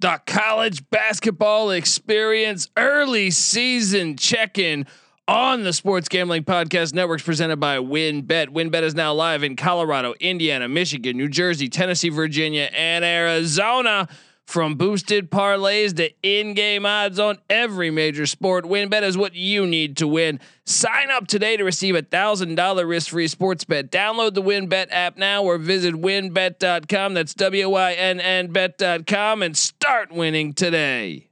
[0.00, 4.86] the college basketball experience early season check in
[5.26, 8.48] on the Sports Gambling Podcast Networks presented by WynnBET.
[8.48, 14.08] WynnBET is now live in Colorado, Indiana, Michigan, New Jersey, Tennessee, Virginia, and Arizona.
[14.46, 19.96] From boosted parlays to in-game odds on every major sport, WynnBET is what you need
[19.96, 20.38] to win.
[20.64, 23.90] Sign up today to receive a thousand dollar risk-free sports bet.
[23.90, 27.14] Download the WynnBET app now or visit wynnbet.com.
[27.14, 31.26] That's W-Y-N-N bet.com and start winning today.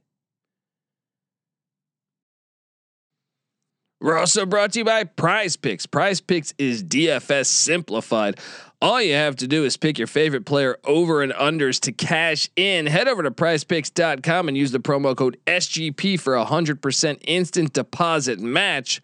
[4.01, 5.85] We're also brought to you by Prize Picks.
[5.85, 8.39] Prize Picks is DFS simplified.
[8.85, 12.51] All you have to do is pick your favorite player over and unders to cash
[12.55, 12.85] in.
[12.85, 18.39] Head over to prizepicks.com and use the promo code SGP for a 100% instant deposit
[18.39, 19.01] match.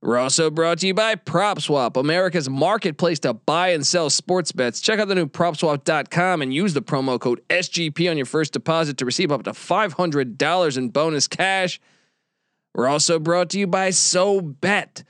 [0.00, 4.80] We're also brought to you by PropSwap, America's marketplace to buy and sell sports bets.
[4.80, 8.96] Check out the new PropSwap.com and use the promo code SGP on your first deposit
[8.98, 11.80] to receive up to $500 in bonus cash.
[12.76, 15.02] We're also brought to you by SoBet.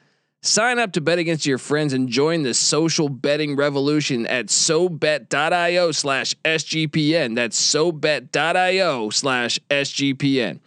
[0.44, 5.92] Sign up to bet against your friends and join the social betting revolution at SoBet.io
[5.92, 7.36] slash SGPN.
[7.36, 10.58] That's SoBet.io slash SGPN.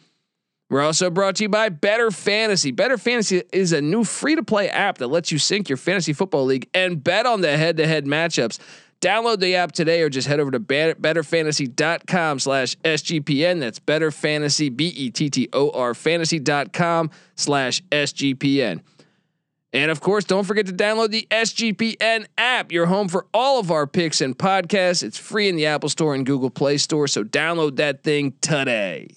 [0.69, 2.71] We're also brought to you by Bettor Fantasy.
[2.71, 6.13] Bettor Fantasy is a new free to play app that lets you sync your fantasy
[6.13, 8.59] football league and bet on the head to head matchups.
[9.01, 13.59] Download the app today or just head over to bettorfantasy.com slash SGPN.
[13.59, 18.81] That's bettor fantasy, B E T T O R fantasy.com slash SGPN.
[19.75, 23.71] And of course, don't forget to download the SGPN app, your home for all of
[23.71, 25.03] our picks and podcasts.
[25.03, 29.09] It's free in the Apple Store and Google Play Store, so download that thing today.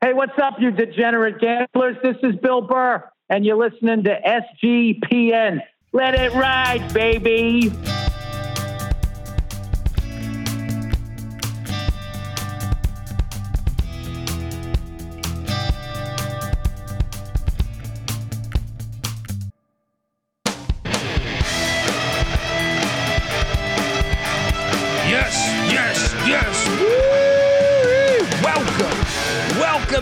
[0.00, 1.96] Hey, what's up, you degenerate gamblers?
[2.02, 5.60] This is Bill Burr, and you're listening to SGPN.
[5.92, 7.70] Let it ride, baby.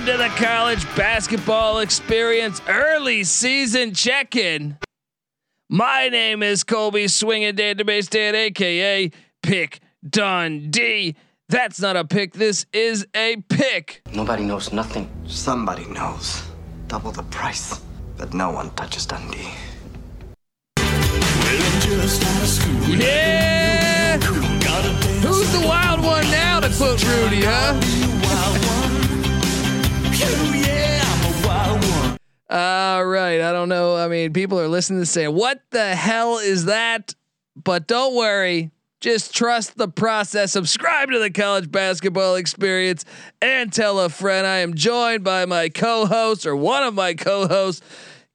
[0.07, 0.21] Welcome.
[0.21, 4.77] Welcome to the college basketball experience early season check in.
[5.71, 9.11] My name is Colby Swinging Database Dad, aka
[9.43, 11.17] Pick Dundee.
[11.49, 12.35] That's not a pick.
[12.35, 14.03] This is a pick.
[14.13, 15.09] Nobody knows nothing.
[15.27, 16.43] Somebody knows.
[16.89, 17.81] Double the price.
[18.19, 19.49] But no one touches Dundee.
[22.99, 24.19] Yeah.
[24.19, 26.61] Who's the wild one now?
[26.61, 28.84] To quote Rudy, huh?
[32.51, 33.41] All right.
[33.41, 33.97] I don't know.
[33.97, 37.15] I mean, people are listening to say, "What the hell is that?"
[37.57, 38.71] But don't worry.
[39.01, 40.53] Just trust the process.
[40.53, 43.05] Subscribe to the college basketball experience
[43.43, 44.47] and tell a friend.
[44.47, 47.83] I am joined by my co-host or one of my co-hosts.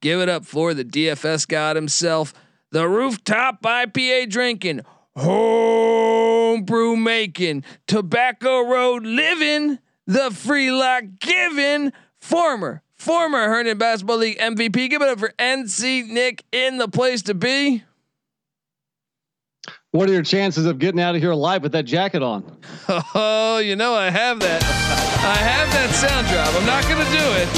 [0.02, 2.34] Give it up for the DFS god himself,
[2.72, 4.82] the rooftop IPA drinking,
[5.16, 14.90] homebrew making, tobacco road living, the free lock giving, former former Herndon Basketball League MVP.
[14.90, 17.84] Give it up for NC Nick in the place to be.
[19.92, 22.58] What are your chances of getting out of here alive with that jacket on?
[23.16, 24.64] Oh, you know I have that.
[24.64, 26.53] I have that sound drop.
[26.53, 27.50] I'm not gonna do it.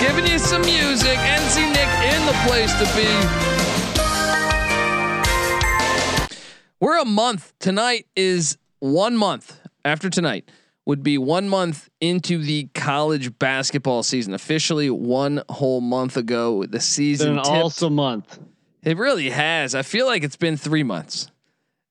[0.00, 1.18] Giving you some music.
[1.18, 3.08] NC Nick in the place to be.
[6.80, 7.52] We're a month.
[7.58, 9.57] Tonight is one month
[9.88, 10.48] after tonight
[10.86, 14.32] would be one month into the college basketball season.
[14.32, 17.34] Officially, one whole month ago, the season.
[17.34, 18.38] Been an awesome month.
[18.82, 19.74] It really has.
[19.74, 21.30] I feel like it's been three months,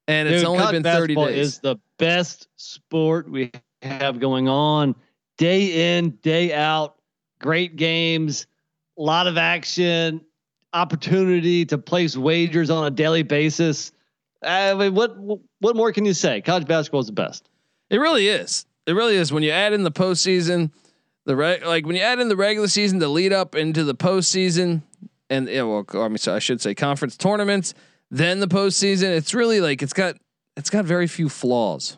[0.08, 1.48] and it's only been thirty basketball days.
[1.48, 4.96] Is the best sport we have going on,
[5.38, 6.96] day in, day out.
[7.40, 8.48] Great games,
[8.98, 10.22] a lot of action,
[10.74, 13.92] opportunity to place wagers on a daily basis.
[14.42, 15.16] I mean, what
[15.60, 16.42] what more can you say?
[16.42, 17.48] College basketball is the best.
[17.90, 18.66] It really is.
[18.86, 19.32] It really is.
[19.32, 20.72] When you add in the postseason,
[21.26, 23.96] the reg- like when you add in the regular season, the lead up into the
[23.96, 24.82] postseason,
[25.30, 27.74] and yeah, well, I mean, so I should say conference tournaments,
[28.10, 29.16] then the postseason.
[29.16, 30.16] It's really like it's got
[30.56, 31.98] it's got very few flaws.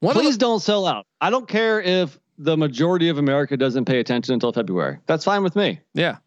[0.00, 1.06] One Please the, don't sell out.
[1.20, 4.98] I don't care if the majority of America doesn't pay attention until February.
[5.06, 5.80] That's fine with me.
[5.94, 6.18] yeah,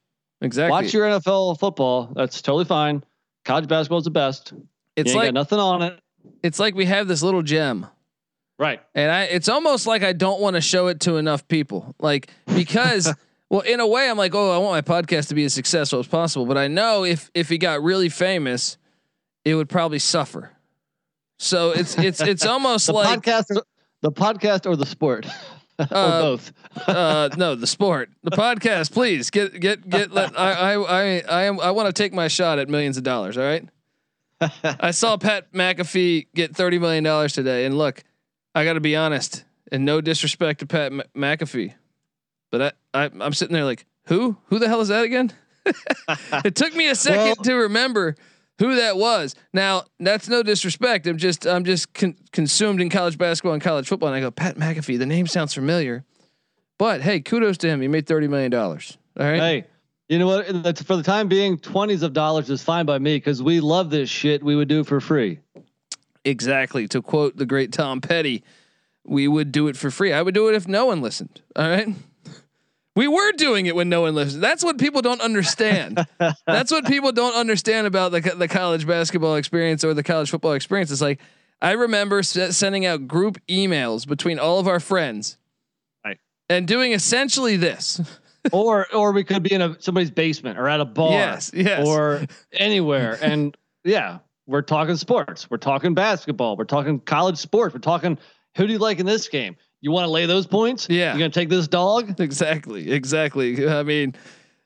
[0.42, 0.72] exactly.
[0.72, 2.12] Watch your NFL football.
[2.16, 3.04] That's totally fine.
[3.44, 4.54] College basketball is the best.
[4.96, 6.00] it's like got nothing on it.
[6.42, 7.86] it's like we have this little gem
[8.57, 8.81] Right.
[8.94, 11.94] And I it's almost like I don't want to show it to enough people.
[12.00, 13.13] Like because
[13.50, 16.00] well in a way I'm like, "Oh, I want my podcast to be as successful
[16.00, 18.78] as possible." But I know if if he got really famous,
[19.44, 20.52] it would probably suffer.
[21.38, 23.60] So it's it's it's almost The like podcast
[24.02, 25.25] The podcast or the sport?
[25.80, 26.54] or Uh, both.
[26.88, 28.94] uh, no, the sport, the podcast.
[28.94, 30.13] Please get get get.
[30.13, 31.60] Let, I I I I am.
[31.60, 33.38] I want to take my shot at millions of dollars.
[33.38, 33.68] All right.
[34.63, 38.04] I saw Pat McAfee get thirty million dollars today, and look,
[38.56, 41.74] I got to be honest, and no disrespect to Pat M- McAfee,
[42.52, 42.62] but
[42.94, 45.31] I, I I'm sitting there like, who who the hell is that again?
[46.46, 48.16] it took me a second Well- to remember
[48.57, 49.36] who that was.
[49.54, 51.06] Now that's no disrespect.
[51.06, 54.31] I'm just I'm just con- consumed in college basketball and college football, and I go
[54.31, 54.98] Pat McAfee.
[54.98, 56.06] The name sounds familiar,
[56.78, 57.81] but hey, kudos to him.
[57.81, 58.98] He made thirty million dollars.
[59.19, 59.40] All right.
[59.42, 59.66] Hey,
[60.07, 60.63] you know what?
[60.63, 63.90] That's for the time being, twenties of dollars is fine by me because we love
[63.90, 64.42] this shit.
[64.44, 65.40] We would do it for free.
[66.25, 66.88] Exactly.
[66.89, 68.44] To quote the great Tom Petty,
[69.06, 70.12] we would do it for free.
[70.12, 71.42] I would do it if no one listened.
[71.56, 71.88] All right.
[72.95, 74.42] We were doing it when no one listened.
[74.42, 76.06] That's what people don't understand.
[76.48, 80.54] That's what people don't understand about the the college basketball experience or the college football
[80.54, 80.92] experience.
[80.92, 81.19] It's like
[81.62, 85.38] I remember s- sending out group emails between all of our friends,
[86.06, 86.18] Right.
[86.50, 88.00] and doing essentially this.
[88.54, 91.12] or or we could be in a somebody's basement or at a bar.
[91.12, 91.86] Yes, yes.
[91.86, 92.21] Or
[92.54, 93.19] anywhere.
[93.21, 95.50] and yeah, we're talking sports.
[95.50, 96.56] We're talking basketball.
[96.56, 97.74] We're talking college sports.
[97.74, 98.18] We're talking
[98.56, 99.57] who do you like in this game?
[99.81, 100.88] You want to lay those points?
[100.89, 101.12] Yeah.
[101.12, 102.19] You're gonna take this dog?
[102.19, 104.15] exactly exactly i mean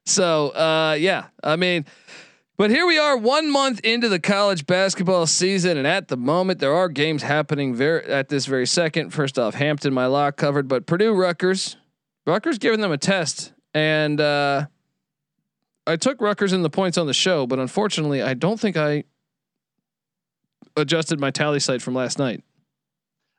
[0.05, 1.85] so uh yeah i mean
[2.57, 6.59] but here we are one month into the college basketball season and at the moment
[6.59, 10.67] there are games happening very at this very second first off hampton my lock covered
[10.67, 11.77] but purdue Rutgers
[12.25, 14.65] Rutgers giving them a test and uh
[15.85, 19.03] i took Rutgers in the points on the show but unfortunately i don't think i
[20.75, 22.43] adjusted my Tallysight from last night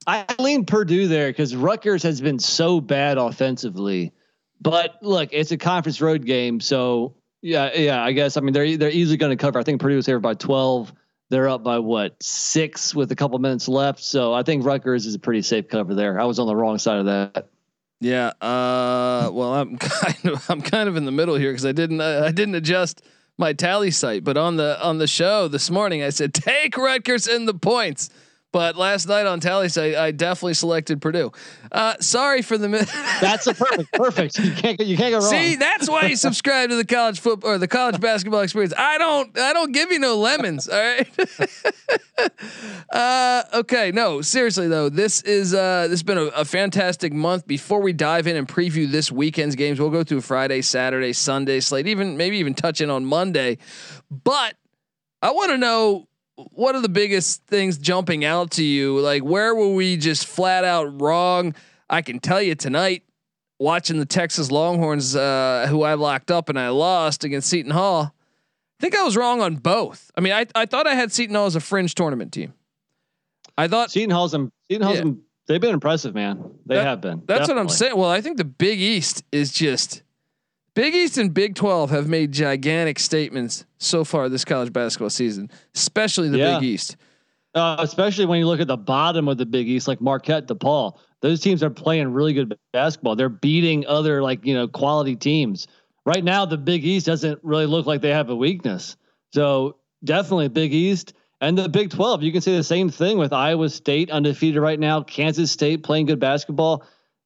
[0.07, 4.13] I lean Purdue there because Rutgers has been so bad offensively.
[4.61, 8.03] But look, it's a conference road game, so yeah, yeah.
[8.03, 9.59] I guess I mean they're they're easily going to cover.
[9.59, 10.93] I think Purdue's here by twelve.
[11.29, 14.03] They're up by what six with a couple minutes left.
[14.03, 16.19] So I think Rutgers is a pretty safe cover there.
[16.19, 17.49] I was on the wrong side of that.
[18.01, 18.33] Yeah.
[18.41, 22.01] Uh, well, I'm kind of I'm kind of in the middle here because I didn't
[22.01, 23.03] uh, I didn't adjust
[23.41, 27.47] my Tallysight, but on the on the show this morning I said take Rutgers in
[27.47, 28.11] the points.
[28.53, 31.31] But last night on Tallysight I definitely selected Purdue.
[31.71, 32.79] Uh, sorry for the mi-
[33.21, 34.39] That's a perfect, perfect.
[34.39, 35.31] You can't go- you can't go wrong.
[35.31, 38.75] See, that's why you subscribe to the college football or the college basketball experience.
[38.77, 41.09] I don't I don't give you no lemons, all right?
[42.93, 44.89] uh okay, no, seriously though.
[44.89, 47.47] This is uh this has been a, a fantastic month.
[47.47, 51.61] Before we dive in and preview this weekend's games, we'll go through Friday, Saturday, Sunday
[51.61, 53.59] slate, even maybe even touch in on Monday.
[54.11, 54.55] But
[55.23, 56.09] I want to know
[56.53, 58.99] what are the biggest things jumping out to you?
[59.01, 61.55] Like where were we just flat out wrong?
[61.89, 63.03] I can tell you tonight
[63.59, 68.15] watching the Texas Longhorns, uh, who I locked up and I lost against Seton Hall.
[68.15, 70.11] I think I was wrong on both.
[70.17, 72.55] I mean, I, I thought I had Seton Hall as a fringe tournament team.
[73.59, 74.53] I thought Seton Hall's them.
[74.71, 75.05] Seton Hall's Yeah.
[75.05, 75.23] them.
[75.47, 76.43] They've been impressive, man.
[76.65, 77.23] They That- have been.
[77.27, 77.97] that's what I'm saying.
[77.97, 80.03] Well, I think the Big East is just
[80.75, 85.51] Big East and Big 12 have made gigantic statements so far this college basketball season,
[85.75, 86.59] especially the Yeah.
[86.59, 86.97] Big East.
[87.55, 90.97] Uh, especially when you look at the bottom of the Big East, like Marquette, DePaul.
[91.21, 93.17] Those teams are playing really good basketball.
[93.17, 95.67] They're beating other like you know quality teams.
[96.07, 98.97] Right now, the Big East doesn't really look like they have a weakness.
[99.35, 102.23] So definitely Big East and the Big Twelve.
[102.23, 105.03] You can say the same thing with Iowa State undefeated right now.
[105.03, 106.85] Kansas State playing good basketball.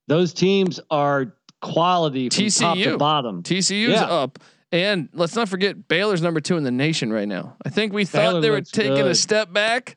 [0.08, 1.34] Those teams are
[1.72, 2.84] quality from top TCU.
[2.84, 3.42] to bottom.
[3.42, 4.04] TCU's Yeah.
[4.04, 4.38] up.
[4.72, 7.56] And let's not forget Baylor's number two in the nation right now.
[7.64, 9.96] I think we thought Baylor they were taking a step back.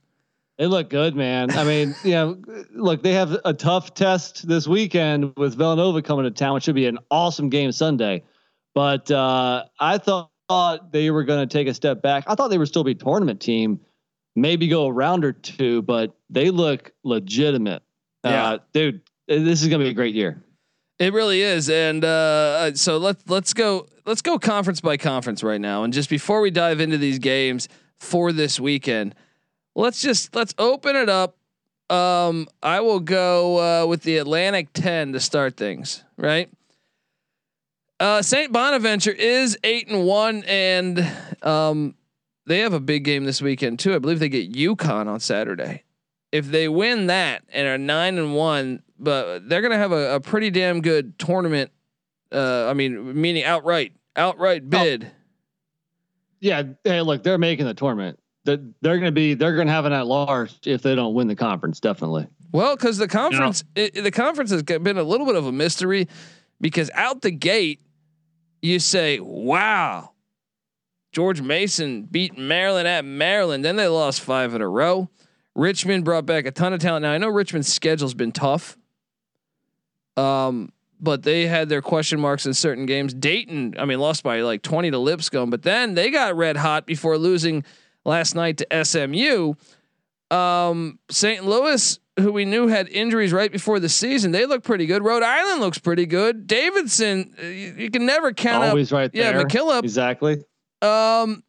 [0.57, 1.51] They look good, man.
[1.51, 2.37] I mean, you know,
[2.73, 6.75] look, they have a tough test this weekend with Villanova coming to town, which should
[6.75, 8.23] be an awesome game Sunday.
[8.75, 12.25] But uh, I thought they were going to take a step back.
[12.27, 13.79] I thought they would still be tournament team,
[14.35, 17.81] maybe go a round or two, but they look legitimate.
[18.23, 18.45] Yeah.
[18.45, 20.43] Uh, dude, this is going to be a great year.
[20.99, 25.61] It really is, and uh, so let's let's go let's go conference by conference right
[25.61, 25.83] now.
[25.83, 29.13] And just before we dive into these games for this weekend,
[29.75, 31.37] let's just let's open it up.
[31.91, 36.03] Um, I will go uh, with the Atlantic Ten to start things.
[36.17, 36.49] Right.
[37.99, 41.07] Uh, Saint Bonaventure is eight and one, and
[41.43, 41.93] um,
[42.47, 43.93] they have a big game this weekend too.
[43.93, 45.83] I believe they get UConn on Saturday.
[46.31, 50.19] If they win that and are nine and one, but they're gonna have a, a
[50.19, 51.71] pretty damn good tournament.
[52.31, 55.11] Uh, I mean, meaning outright, outright bid.
[56.39, 56.63] Yeah.
[56.83, 58.19] Hey, look, they're making the tournament.
[58.43, 61.13] They're, they're going to be, they're going to have an at large if they don't
[61.13, 62.27] win the conference, definitely.
[62.51, 66.07] Well, because the conference, it, the conference has been a little bit of a mystery,
[66.61, 67.81] because out the gate,
[68.61, 70.11] you say, "Wow,
[71.11, 75.09] George Mason beat Maryland at Maryland." Then they lost five in a row.
[75.57, 77.01] Richmond brought back a ton of talent.
[77.01, 78.77] Now I know Richmond's schedule's been tough.
[80.15, 83.13] Um, but they had their question marks in certain games.
[83.13, 86.85] Dayton, I mean, lost by like 20 to Lipscomb, but then they got red hot
[86.85, 87.63] before losing
[88.05, 89.53] last night to SMU.
[90.29, 91.43] Um, St.
[91.43, 95.03] Louis, who we knew had injuries right before the season, they look pretty good.
[95.03, 96.47] Rhode Island looks pretty good.
[96.47, 98.97] Davidson, uh, you, you can never count Always out.
[98.97, 99.45] right yeah, there.
[99.45, 99.83] McKillop.
[99.83, 100.43] Exactly.
[100.81, 101.43] Um,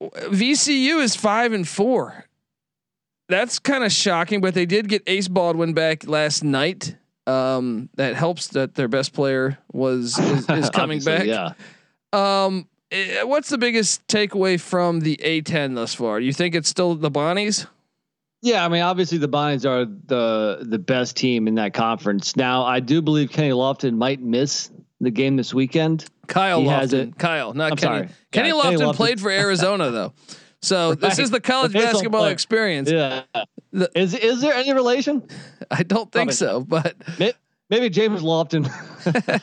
[0.00, 2.27] VCU is five and four.
[3.28, 6.96] That's kind of shocking, but they did get Ace Baldwin back last night.
[7.26, 11.26] Um, that helps that their best player was is, is coming back.
[11.26, 11.52] Yeah.
[12.14, 16.20] Um, eh, what's the biggest takeaway from the A10 thus far?
[16.20, 17.66] Do you think it's still the Bonnies?
[18.40, 22.34] Yeah, I mean, obviously the Bonnies are the the best team in that conference.
[22.36, 24.70] Now, I do believe Kenny Lofton might miss
[25.00, 26.06] the game this weekend.
[26.28, 27.18] Kyle He Lofton.
[27.18, 27.96] Kyle, not I'm Kenny.
[27.98, 28.08] sorry.
[28.32, 28.94] Kenny, Yeah, Lofton Kenny Lofton.
[28.94, 30.12] played for Arizona though.
[30.62, 32.32] So this is the college on basketball play.
[32.32, 32.90] experience.
[32.90, 33.22] Yeah.
[33.72, 35.22] The- is is there any relation?
[35.70, 37.34] I don't think Probably so, but May-
[37.70, 38.64] Maybe James Lofton,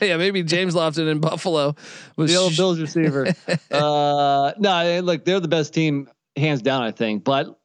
[0.02, 1.76] yeah, maybe James Lofton in Buffalo
[2.16, 3.28] was the old sh- Bills receiver.
[3.70, 7.22] uh, no, look, they're the best team hands down, I think.
[7.22, 7.56] But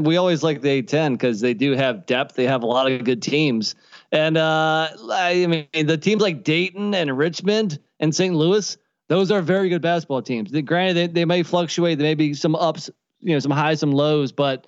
[0.00, 2.36] we always like the A10 because they do have depth.
[2.36, 3.74] They have a lot of good teams,
[4.12, 8.34] and uh, I mean the teams like Dayton and Richmond and St.
[8.34, 8.76] Louis.
[9.08, 10.50] Those are very good basketball teams.
[10.50, 11.98] They, granted, they, they may fluctuate.
[11.98, 14.66] There may be some ups, you know, some highs, some lows, but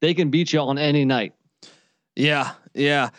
[0.00, 1.34] they can beat you on any night.
[2.14, 3.10] Yeah, yeah.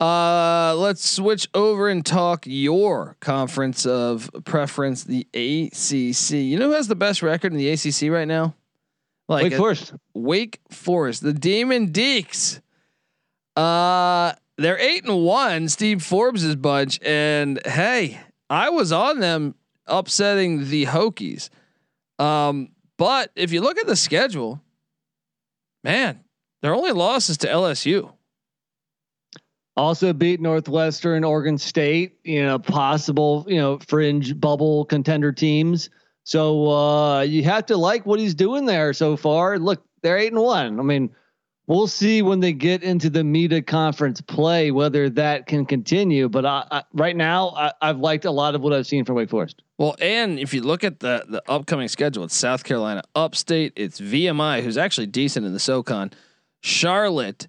[0.00, 6.36] Uh, let's switch over and talk your conference of preference, the ACC.
[6.36, 8.54] You know who has the best record in the ACC right now?
[9.28, 9.94] Like Wake Forest.
[10.14, 12.60] Wake Forest, the Demon Deacs.
[13.56, 15.68] Uh, they're eight and one.
[15.68, 19.56] Steve Forbes' bunch, and hey, I was on them
[19.88, 21.50] upsetting the Hokies.
[22.18, 24.60] Um, but if you look at the schedule,
[25.84, 26.20] man,
[26.62, 28.12] their only loss is to LSU.
[29.76, 35.88] Also beat Northwestern, Oregon State, you know, possible, you know, fringe bubble contender teams.
[36.24, 39.56] So uh you have to like what he's doing there so far.
[39.58, 40.80] Look, they're eight and one.
[40.80, 41.10] I mean,
[41.68, 46.28] we'll see when they get into the META conference play whether that can continue.
[46.28, 49.14] But I, I, right now, I, I've liked a lot of what I've seen from
[49.14, 49.62] Wake Forest.
[49.76, 54.00] Well, and if you look at the the upcoming schedule, it's South Carolina, Upstate, it's
[54.00, 56.10] VMI, who's actually decent in the SoCon,
[56.62, 57.46] Charlotte,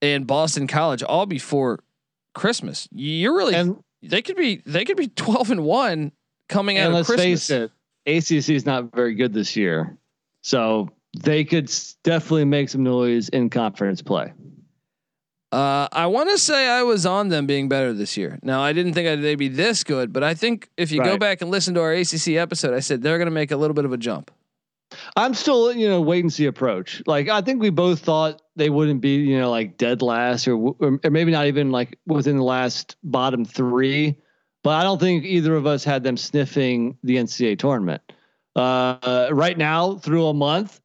[0.00, 1.80] and Boston College, all before
[2.34, 2.88] Christmas.
[2.92, 6.12] You're really And they could be they could be twelve and one
[6.48, 7.48] coming out and of let's Christmas.
[7.48, 7.70] face it,
[8.06, 9.96] ACC is not very good this year,
[10.42, 10.88] so
[11.18, 14.32] they could definitely make some noise in conference play.
[15.52, 18.38] Uh, I want to say I was on them being better this year.
[18.42, 21.42] Now I didn't think they'd be this good, but I think if you go back
[21.42, 23.84] and listen to our ACC episode, I said they're going to make a little bit
[23.84, 24.30] of a jump.
[25.14, 27.02] I'm still, you know, wait and see approach.
[27.06, 30.56] Like I think we both thought they wouldn't be, you know, like dead last or,
[30.56, 34.16] or or maybe not even like within the last bottom three.
[34.62, 38.00] But I don't think either of us had them sniffing the NCAA tournament.
[38.54, 40.80] Uh, right now, through a month,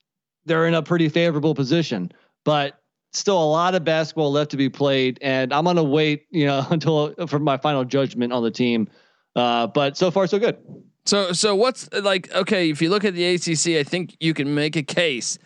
[0.48, 2.12] they're in a pretty favorable position.
[2.46, 2.80] But
[3.14, 6.66] still, a lot of basketball left to be played, and I'm gonna wait, you know,
[6.72, 8.88] until for my final judgment on the team.
[9.36, 10.58] Uh, but so far, so good.
[11.06, 14.54] So so what's like okay, if you look at the ACC, I think you can
[14.56, 15.38] make a case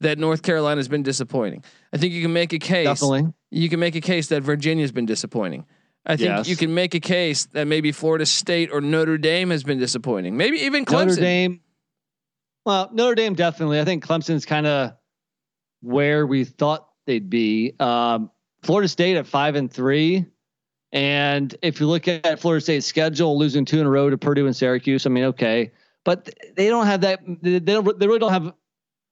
[0.00, 1.64] that North Carolina's been disappointing.
[1.92, 3.32] I think you can make a case Definitely.
[3.50, 5.64] you can make a case that Virginia's been disappointing.
[6.04, 6.48] I think Yes.
[6.48, 10.36] you can make a case that maybe Florida State or Notre Dame has been disappointing.
[10.36, 11.06] Maybe even Clemson.
[11.06, 11.60] Notre Dame.
[12.66, 13.80] Well, Notre Dame definitely.
[13.80, 14.94] I think Clemson's kind of
[15.82, 17.74] where we thought they'd be.
[17.78, 18.28] Um,
[18.64, 20.26] Florida State at five and three,
[20.90, 24.46] and if you look at Florida State's schedule, losing two in a row to Purdue
[24.46, 25.70] and Syracuse, I mean, okay,
[26.04, 27.20] but they don't have that.
[27.40, 27.98] They don't.
[28.00, 28.52] They really don't have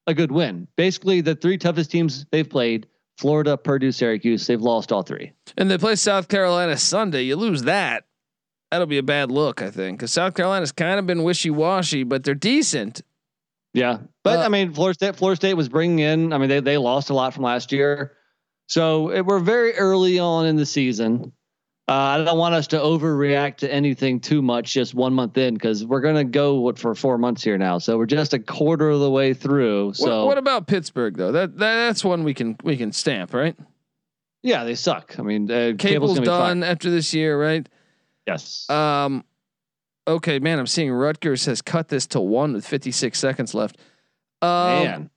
[0.09, 0.67] a good win.
[0.75, 4.49] Basically, the three toughest teams they've played: Florida, Purdue, Syracuse.
[4.49, 5.31] They've lost all three.
[5.57, 7.23] And they play South Carolina Sunday.
[7.23, 8.03] You lose that.
[8.73, 12.03] That'll be a bad look, I think, because South Carolina's kind of been wishy washy,
[12.03, 13.03] but they're decent.
[13.75, 16.33] Yeah, but Uh, I mean, Florida State, Florida State was bringing in.
[16.33, 18.13] I mean, they they lost a lot from last year,
[18.69, 21.33] so it, we're very early on in the season.
[21.87, 25.53] Uh, I don't want us to overreact to anything too much just one month in
[25.53, 27.77] because we're gonna go what for four months here now.
[27.79, 29.93] So we're just a quarter of the way through.
[29.93, 31.33] So what, about Pittsburgh though?
[31.33, 33.55] That, that that's one we can we can stamp, right?
[34.43, 35.19] yeah, they suck.
[35.19, 37.69] I mean, uh, Capel's Capel's gonna be done after this year, right?
[38.27, 38.69] Yes.
[38.71, 39.25] Um,
[40.07, 43.79] okay, man, I'm seeing Rutgers has cut this to one with 56 seconds left.
[44.43, 44.51] Um,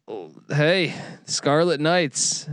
[0.07, 0.33] Man.
[0.49, 2.47] hey, Scarlet Knights.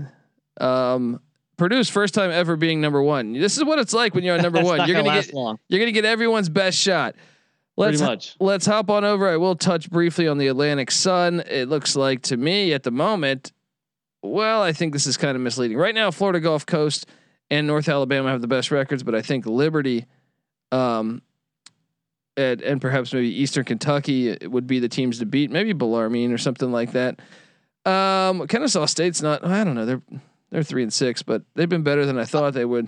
[0.60, 1.20] Um,
[1.56, 3.32] Purdue's first time ever being number one.
[3.32, 4.88] This is what it's like when you're on number one.
[4.88, 5.58] You're gonna get long.
[5.68, 7.14] you're gonna get everyone's best shot.
[7.76, 8.36] Let's much.
[8.40, 9.28] let's hop on over.
[9.28, 11.42] I will touch briefly on the Atlantic Sun.
[11.48, 13.52] It looks like to me at the moment,
[14.22, 15.76] well, I think this is kind of misleading.
[15.76, 17.06] Right now, Florida Gulf Coast
[17.50, 20.06] and North Alabama have the best records, but I think Liberty,
[20.72, 21.20] um,
[22.36, 25.50] and, and perhaps maybe Eastern Kentucky would be the teams to beat.
[25.50, 27.20] Maybe Bellarmine or something like that.
[27.84, 29.44] Um, Kennesaw State's not.
[29.44, 29.86] I don't know.
[29.86, 30.02] They're
[30.50, 32.86] they're three and six, but they've been better than I thought they would.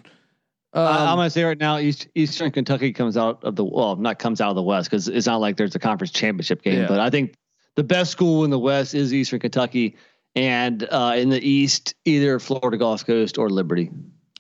[0.73, 3.65] Um, I, am Um, gonna say right now, East, Eastern Kentucky comes out of the
[3.65, 6.63] well, not comes out of the West because it's not like there's a conference championship
[6.63, 6.81] game.
[6.81, 6.87] Yeah.
[6.89, 7.35] But I think
[7.75, 9.97] the best school in the West is Eastern Kentucky,
[10.35, 13.91] and uh, in the East, either Florida Gulf Coast or Liberty.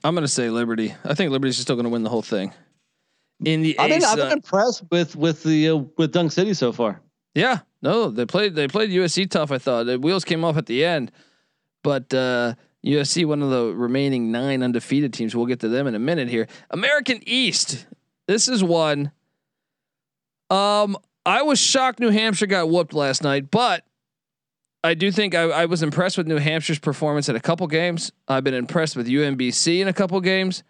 [0.05, 0.95] I'm going to say Liberty.
[1.05, 2.53] I think Liberty's still going to win the whole thing.
[3.45, 6.73] In the I've been, I've been impressed with with the uh, with Dunk City so
[6.73, 7.01] far.
[7.35, 9.53] Yeah, no, they played they played USC tough.
[9.53, 11.13] I thought the wheels came off at the end,
[11.83, 15.37] but uh, USC one of the remaining nine undefeated teams.
[15.37, 16.47] We'll get to them in a minute here.
[16.71, 17.87] American East.
[18.27, 19.13] This is one.
[20.49, 23.85] Um, I was shocked New Hampshire got whooped last night, but
[24.83, 28.13] I do think I, I was impressed with New Hampshire's performance in a couple games.
[28.29, 30.63] I've been impressed with UMBC in a couple games,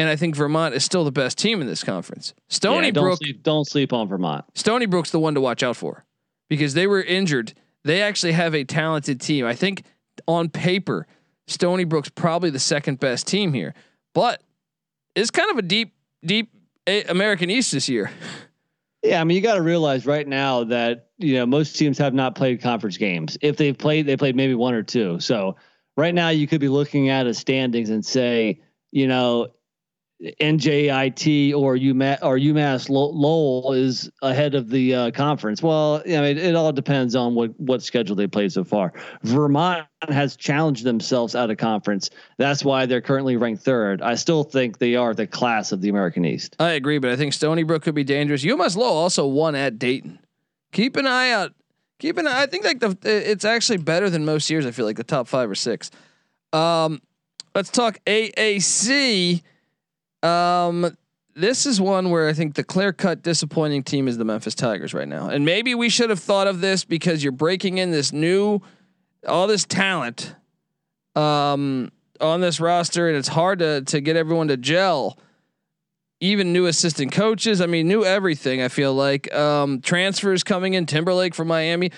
[0.00, 2.32] and I think Vermont is still the best team in this conference.
[2.48, 4.46] Stony Yeah, don't Brook sleep, don't sleep on Vermont.
[4.54, 6.06] Stony Brook's the one to watch out for
[6.48, 7.52] because they were injured.
[7.84, 9.44] They actually have a talented team.
[9.44, 9.82] I think
[10.26, 11.06] on paper,
[11.48, 13.74] Stony Brook's probably the second best team here,
[14.14, 14.42] but
[15.14, 16.50] it's kind of a deep, deep
[16.86, 18.10] American East this year.
[19.02, 22.12] Yeah, I mean, you got to realize right now that you know most teams have
[22.12, 23.38] not played conference games.
[23.40, 25.18] If they've played, they played maybe one or two.
[25.20, 25.56] So
[25.96, 28.60] right now, you could be looking at a standings and say,
[28.92, 29.48] you know,
[30.22, 35.62] NJIT or UMass or UMass Lowell is ahead of the uh, conference.
[35.62, 38.92] Well, know, it, it all depends on what what schedule they played so far.
[39.22, 42.10] Vermont has challenged themselves out of conference.
[42.36, 44.02] That's why they're currently ranked third.
[44.02, 46.54] I still think they are the class of the American East.
[46.58, 48.44] I agree, but I think Stony Brook could be dangerous.
[48.44, 50.18] UMass Lowell also won at Dayton.
[50.72, 51.54] Keep an eye out.
[51.98, 52.42] Keep an eye.
[52.42, 54.66] I think like the it's actually better than most years.
[54.66, 55.90] I feel like the top five or six.
[56.52, 57.00] Um,
[57.54, 59.42] let's talk AAC.
[60.22, 60.96] Um,
[61.34, 64.92] this is one where I think the clear cut disappointing team is the Memphis Tigers
[64.92, 65.28] right now.
[65.28, 68.60] And maybe we should have thought of this because you're breaking in this new,
[69.26, 70.34] all this talent,
[71.14, 71.90] um,
[72.20, 75.18] on this roster, and it's hard to to get everyone to gel.
[76.22, 77.62] Even new assistant coaches.
[77.62, 78.60] I mean, new everything.
[78.60, 80.84] I feel like um, transfers coming in.
[80.84, 81.92] Timberlake from Miami.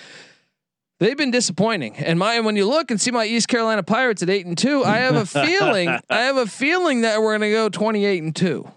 [0.99, 1.95] They've been disappointing.
[1.97, 4.83] And my when you look and see my East Carolina Pirates at eight and two,
[4.83, 8.35] I have a feeling I have a feeling that we're gonna go twenty eight and
[8.35, 8.67] two.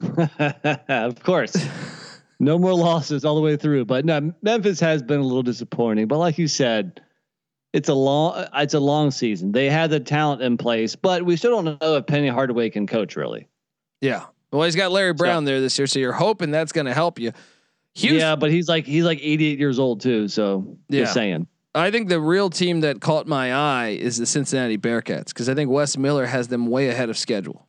[0.88, 1.56] of course.
[2.38, 6.08] No more losses all the way through, but no, Memphis has been a little disappointing.
[6.08, 7.00] But like you said,
[7.72, 9.52] it's a long it's a long season.
[9.52, 12.86] They had the talent in place, but we still don't know if Penny Hardaway can
[12.86, 13.48] coach really.
[14.00, 14.24] Yeah.
[14.50, 17.32] Well, he's got Larry Brown there this year, so you're hoping that's gonna help you.
[17.94, 20.28] Houston, Yeah, but he's like he's like 88 years old too.
[20.28, 21.00] So Yeah.
[21.02, 21.46] just saying.
[21.74, 25.54] I think the real team that caught my eye is the Cincinnati Bearcats because I
[25.54, 27.66] think Wes Miller has them way ahead of schedule.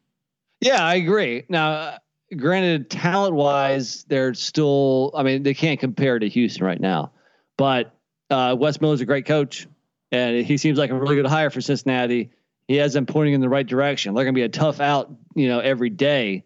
[0.59, 1.43] Yeah, I agree.
[1.49, 1.97] Now, uh,
[2.35, 5.11] granted, talent wise, they're still.
[5.15, 7.11] I mean, they can't compare to Houston right now,
[7.57, 7.95] but
[8.29, 9.67] uh, Wes Miller's a great coach,
[10.11, 12.31] and he seems like a really good hire for Cincinnati.
[12.67, 14.13] He has them pointing in the right direction.
[14.13, 16.45] They're going to be a tough out, you know, every day,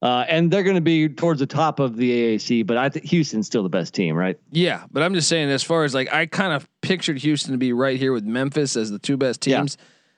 [0.00, 2.66] uh, and they're going to be towards the top of the AAC.
[2.66, 4.38] But I think Houston's still the best team, right?
[4.50, 7.58] Yeah, but I'm just saying, as far as like, I kind of pictured Houston to
[7.58, 9.58] be right here with Memphis as the two best Yeah.
[9.58, 9.76] teams.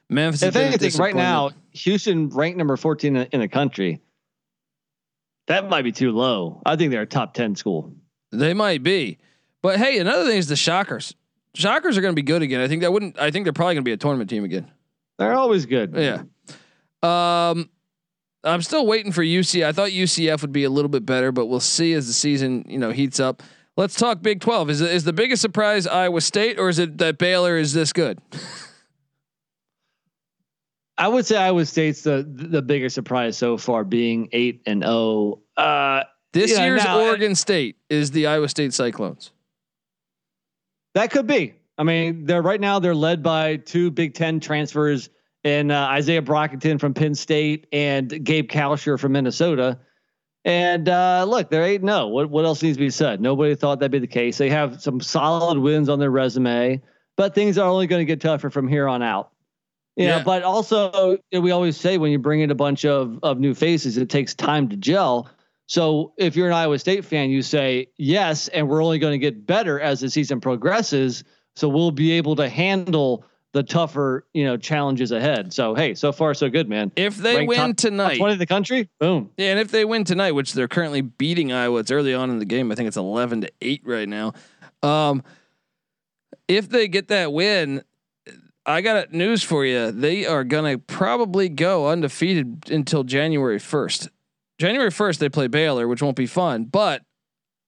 [0.09, 1.51] Memphis, has If anything, right now.
[1.73, 4.01] Houston ranked number 14 in, in the country.
[5.47, 6.63] That might be too low.
[6.65, 7.93] I think they're a top 10 school.
[8.33, 9.19] they might be.
[9.63, 11.15] But hey, another thing is the Shockers.
[11.55, 12.61] Shockers are going to be good again.
[12.61, 13.19] I think that wouldn't.
[13.19, 14.71] I think they're probably going to be a tournament team again.
[15.19, 15.95] They're always good.
[15.97, 16.23] Yeah.
[17.03, 17.69] Um,
[18.45, 19.65] I'm still waiting for UC.
[19.65, 22.65] I thought UCF would be a little bit better, but we'll see as the season
[22.69, 23.43] you know heats up.
[23.81, 24.69] Let's talk Big 12.
[24.69, 28.21] Is is the biggest surprise Iowa State, or is it that Baylor is this good?
[30.99, 35.41] I would say Iowa State's the the biggest surprise so far, being eight and zero.
[35.57, 36.03] Uh,
[36.35, 39.33] This Yeah, year's now, Oregon State is the Iowa State Cyclones.
[40.93, 41.55] that could be.
[41.79, 45.09] I mean, they're right now they're led by two Big Ten transfers
[45.43, 49.79] in uh, Isaiah Brockington from Penn State and Gabe Kalscheur from Minnesota.
[50.45, 51.83] And uh, look, they're eight.
[51.83, 53.21] No, what what else needs to be said?
[53.21, 54.39] Nobody thought that'd be the case.
[54.39, 56.81] They have some solid wins on their resume,
[57.17, 59.31] but things are only going to get tougher from here on out.
[59.97, 60.23] You know, Yeah.
[60.23, 63.39] but also you know, we always say when you bring in a bunch of of
[63.39, 65.29] new faces, it takes time to gel.
[65.67, 69.19] So if you're an Iowa State fan, you say yes, and we're only going to
[69.19, 71.23] get better as the season progresses.
[71.55, 75.53] So we'll be able to handle the tougher, you know, challenges ahead.
[75.53, 76.93] So hey, so far so good, man.
[76.97, 79.31] If they Ranked win top- Top tonight, twenty in the country, boom.
[79.37, 82.39] yeah, and if they win tonight, which they're currently beating Iowa, it's early on in
[82.39, 82.71] the game.
[82.71, 84.35] I think it's eleven to eight right now.
[84.83, 85.23] Um,
[86.49, 87.83] if they get that win,
[88.67, 89.91] I got news for you.
[89.91, 94.09] They are gonna probably go undefeated until January first.
[94.61, 96.65] January first, they play Baylor, which won't be fun.
[96.65, 97.03] But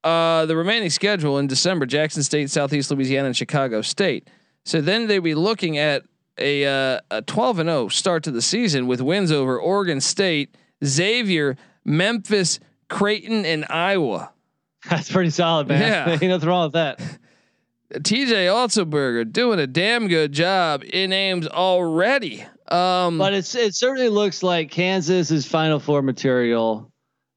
[0.05, 4.29] uh, the remaining schedule in December: Jackson State, Southeast Louisiana, and Chicago State.
[4.65, 6.05] So then they'd be looking at
[6.39, 10.55] a uh, a 12 and 0 start to the season with wins over Oregon State,
[10.85, 14.33] Xavier, Memphis, Creighton, and Iowa.
[14.91, 15.81] That's pretty solid, man.
[15.81, 16.11] Yeah.
[16.13, 17.01] Ain't nothing wrong with that.
[17.93, 22.43] TJ Otzelberger doing a damn good job in Ames already.
[22.69, 26.91] Um, But it's it certainly looks like Kansas is Final Four material,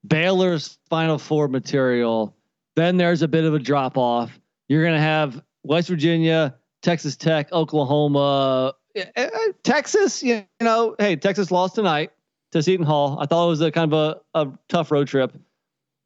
[0.07, 2.33] Baylor's Final Four material.
[2.77, 4.31] Then there's a bit of a drop off.
[4.69, 10.21] You're gonna have West Virginia, Texas Tech, Oklahoma, eh, eh, eh, Texas.
[10.21, 12.11] You know, hey, Texas lost tonight
[12.51, 13.17] to Seton Hall.
[13.19, 15.33] I thought it was a kind of a, a tough road trip,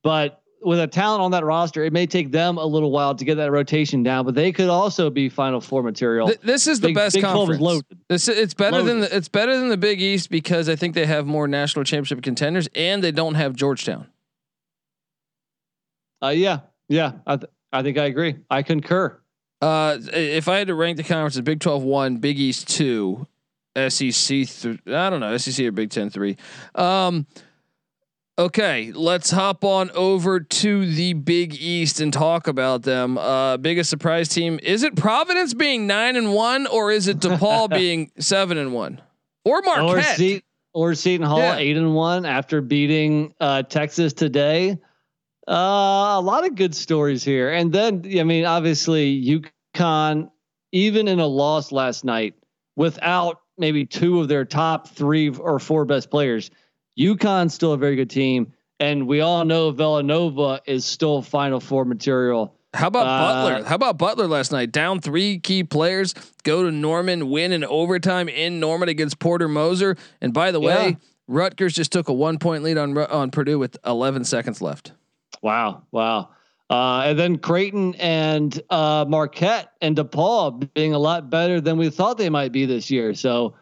[0.03, 3.25] but with a talent on that roster, it may take them a little while to
[3.25, 4.23] get that rotation down.
[4.25, 6.27] But they could also be Final Four material.
[6.27, 7.61] th- this is the Big- best Big conference.
[7.61, 7.97] loaded.
[8.07, 11.05] This it's better than the, it's better than the Big East because I think they
[11.05, 14.07] have more national championship contenders and they don't have Georgetown.
[16.23, 17.13] Uh, yeah, yeah.
[17.27, 18.37] I th- I think I agree.
[18.49, 19.19] I concur.
[19.61, 23.27] Uh, if I had to rank the conferences, Big 12 one, Big East two,
[23.75, 26.37] SEC th- I don't know SEC or Big Ten three.
[26.75, 27.27] Um,
[28.37, 33.17] okay, let's hop on over to the Big East and talk about them.
[33.17, 37.69] Uh, biggest surprise team is it Providence being nine and one, or is it DePaul
[37.75, 39.01] being seven and one,
[39.43, 40.17] or Or Marquette?
[40.17, 40.41] Seton,
[40.73, 41.57] or Seton Hall Yeah.
[41.57, 44.77] eight and one after beating uh, Texas today.
[45.49, 49.19] Uh, a lot of good stories here, and then I mean, obviously
[49.75, 50.29] UConn,
[50.71, 52.35] even in a loss last night,
[52.75, 56.51] without maybe two of their top three or four best players,
[56.99, 61.83] UConn's still a very good team, and we all know Villanova is still Final Four
[61.83, 62.53] material.
[62.75, 63.17] How about Uh,
[63.49, 63.63] Butler?
[63.67, 64.71] How about Butler last night?
[64.71, 69.97] Down three key players, go to Norman, win in overtime in Norman against Porter Moser.
[70.21, 70.67] And by the Yeah.
[70.67, 74.91] way, Rutgers just took a one point lead on on Purdue with 11 seconds left.
[75.41, 76.29] Wow, wow.
[76.69, 81.89] Uh, and then Creighton and uh, Marquette and DePaul being a lot better than we
[81.89, 83.15] thought they might be this year.
[83.15, 83.55] So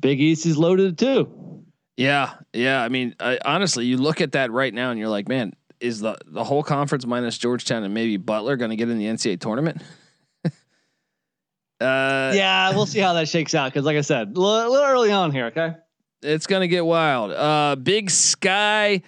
[0.00, 1.64] Big East is loaded too.
[1.98, 2.82] Yeah, yeah.
[2.82, 6.00] I mean, I, honestly, you look at that right now and you're like, man, is
[6.00, 9.40] the the whole conference minus Georgetown and maybe Butler going to get in the NCAA
[9.40, 9.82] tournament?
[10.44, 10.50] uh,
[11.80, 13.72] yeah, we'll see how that shakes out.
[13.72, 15.46] Because like I said, a little, little early on here.
[15.46, 15.74] Okay.
[16.22, 17.32] it's gonna get wild.
[17.32, 19.02] Uh, Big Sky,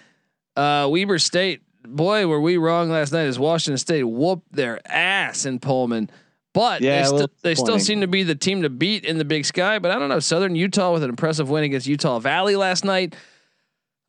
[0.55, 1.61] uh, Weber State.
[1.95, 3.23] Boy, were we wrong last night?
[3.25, 6.09] As Washington State whooped their ass in Pullman,
[6.53, 9.25] but Yeah, they, still they still seem to be the team to beat in the
[9.25, 9.79] Big Sky.
[9.79, 10.19] But I don't know.
[10.19, 13.15] Southern Utah with an impressive win against Utah Valley last night.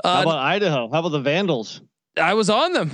[0.04, 0.88] How Uh, about Idaho?
[0.90, 1.80] How about the Vandals?
[2.20, 2.90] I was on them.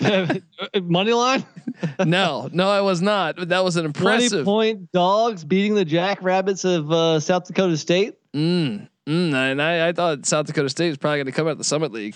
[0.82, 1.44] Money line.
[2.04, 3.36] no, no, I was not.
[3.36, 4.44] But that was an impressive.
[4.44, 8.14] point dogs beating the Jackrabbits of uh, South Dakota State.
[8.34, 11.52] Mm, mm, and I, I thought South Dakota State was probably going to come out
[11.52, 12.14] of the Summit League.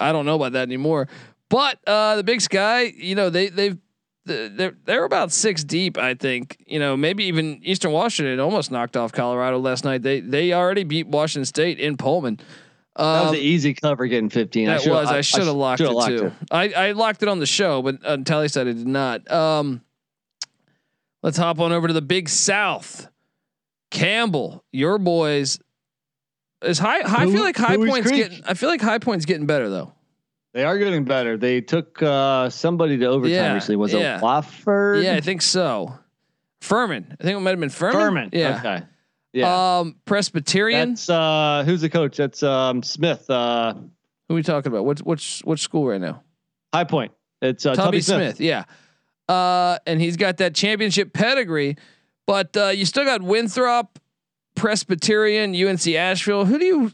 [0.00, 1.08] I don't know about that anymore.
[1.48, 3.78] But uh, the Big Sky, you know, they they've
[4.24, 5.96] they're they're about six deep.
[5.98, 10.02] I think you know maybe even Eastern Washington almost knocked off Colorado last night.
[10.02, 12.40] They they already beat Washington State in Pullman.
[12.96, 14.66] That was Um, an easy cover getting 15.
[14.68, 16.46] that should've- was I should have locked it should've too.
[16.50, 19.30] I, I locked it on the show, but on Tallysight I did not.
[19.30, 19.82] Um,
[21.22, 23.08] let's hop on over to the Big South.
[23.90, 25.58] Campbell, your boys
[26.62, 27.00] is high.
[27.04, 28.22] I feel like High Bowie's Point's Creek.
[28.30, 28.44] getting.
[28.46, 29.92] I feel like High Point's getting better though.
[30.54, 31.36] They are getting better.
[31.36, 33.76] They took uh, somebody to overtime Yeah, recently.
[33.76, 34.16] Was yeah.
[34.16, 35.04] it Wofford?
[35.04, 35.98] Yeah, I think so.
[36.62, 37.14] Furman.
[37.20, 38.00] I think it might have been Furman.
[38.00, 38.30] Furman.
[38.32, 38.58] Yeah.
[38.58, 38.82] Okay.
[39.34, 39.78] Yeah.
[39.80, 40.90] Um, Presbyterian.
[40.90, 42.16] That's uh, who's the coach?
[42.16, 43.28] That's um, Smith.
[43.28, 44.86] Uh, Who are we talking about?
[44.86, 46.22] Which which which school right now?
[46.72, 47.12] High Point.
[47.42, 48.36] It's uh, Tubby Tubby Smith.
[48.36, 48.40] Smith.
[48.40, 48.64] Yeah.
[49.28, 51.76] Uh, and he's got that championship pedigree,
[52.26, 53.98] but uh, you still got Winthrop,
[54.56, 56.44] Presbyterian, UNC Asheville.
[56.44, 56.92] Who do you?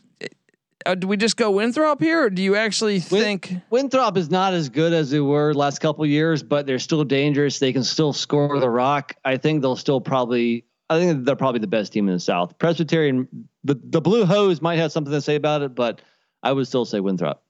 [0.84, 3.54] Uh, do we just go Winthrop here, or do you actually think?
[3.70, 7.60] Winthrop is not as good as they were last couple years, but they're still dangerous.
[7.60, 9.14] They can still score the rock.
[9.24, 10.64] I think they'll still probably.
[10.90, 12.58] I think they're probably the best team in the South.
[12.58, 16.02] Presbyterian, the the Blue Hose might have something to say about it, but
[16.42, 17.42] I would still say Winthrop.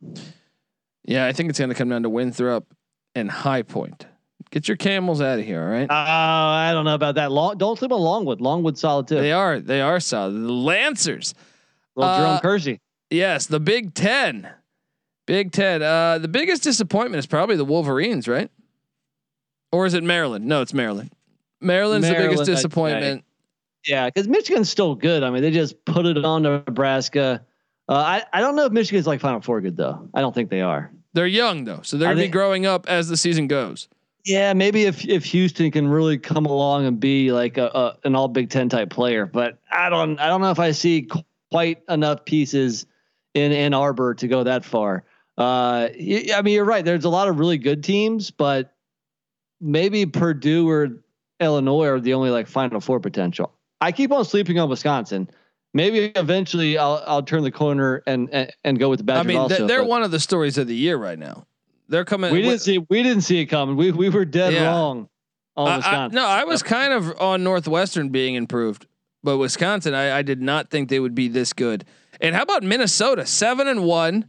[1.04, 2.72] Yeah, I think it's going to come down to Winthrop
[3.14, 4.06] and High Point.
[4.52, 5.90] Get your camels out of here, all right?
[5.90, 7.32] Uh, I don't know about that.
[7.32, 8.42] Long, don't sleep on Longwood.
[8.42, 9.14] Longwood solid too.
[9.14, 9.58] They are.
[9.58, 10.34] They are solid.
[10.34, 11.34] The Lancers.
[11.96, 12.80] Little uh, Jerome Kersey.
[13.08, 14.46] Yes, the Big Ten.
[15.26, 15.82] Big Ten.
[15.82, 18.50] Uh, the biggest disappointment is probably the Wolverines, right?
[19.72, 20.44] Or is it Maryland?
[20.44, 21.12] No, it's Maryland.
[21.62, 23.24] Maryland's the Maryland, biggest I'd disappointment.
[23.86, 25.22] Yeah, because Michigan's still good.
[25.22, 27.42] I mean, they just put it on Nebraska.
[27.88, 30.10] Uh, I I don't know if Michigan's like Final Four good though.
[30.12, 30.92] I don't think they are.
[31.14, 33.88] They're young though, so they're gonna be growing up as the season goes.
[34.24, 38.14] Yeah, maybe if if Houstan can really come along and be like a, a an
[38.14, 41.08] all Big Ten type player, but I don't I don't know if I see
[41.50, 42.86] quite enough pieces
[43.34, 45.04] in Ann Arbor to go that far.
[45.36, 46.84] Uh, I mean, you're right.
[46.84, 48.74] There's a lot of really good teams, but
[49.60, 51.02] maybe Purdue or
[51.40, 53.52] Illinois are the only like Final Four potential.
[53.80, 55.28] I keep on sleeping on Wisconsin.
[55.74, 59.24] Maybe eventually I'll I'll turn the corner and and, and go with the Badgers.
[59.24, 61.46] I mean, also, they're one of the stories of the year right now.
[61.88, 62.32] They're coming.
[62.32, 63.76] We didn't see we didn't see it coming.
[63.76, 64.66] We we were dead yeah.
[64.66, 65.08] wrong
[65.56, 66.18] on Wisconsin.
[66.18, 68.86] I, no, I was kind of on Northwestern being improved,
[69.22, 71.84] but Wisconsin, I, I did not think they would be this good.
[72.20, 74.28] And how about Minnesota, seven and one?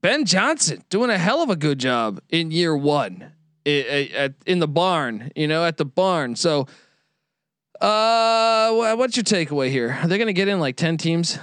[0.00, 3.32] Ben Johnson doing a hell of a good job in year one
[3.68, 6.36] in the barn, you know, at the barn.
[6.36, 6.66] So,
[7.80, 9.98] uh, what's your takeaway here?
[10.02, 11.38] Are they going to get in like 10 teams?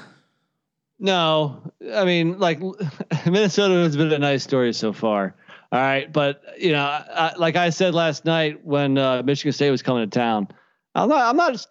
[1.00, 2.60] No, I mean, like
[3.26, 5.36] Minnesota has been a nice story so far.
[5.72, 6.12] All right.
[6.12, 10.10] But, you know, I, like I said last night when uh, Michigan State was coming
[10.10, 10.48] to town,
[10.94, 11.66] I'm not, I'm not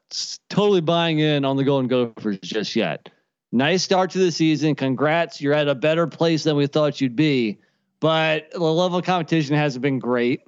[0.51, 3.09] totally buying in on the Golden Gophers just yet.
[3.53, 4.75] Nice start to the season.
[4.75, 5.41] Congrats.
[5.41, 7.59] You're at a better place than we thought you'd be
[8.05, 10.43] but the level of competition hasn't been great.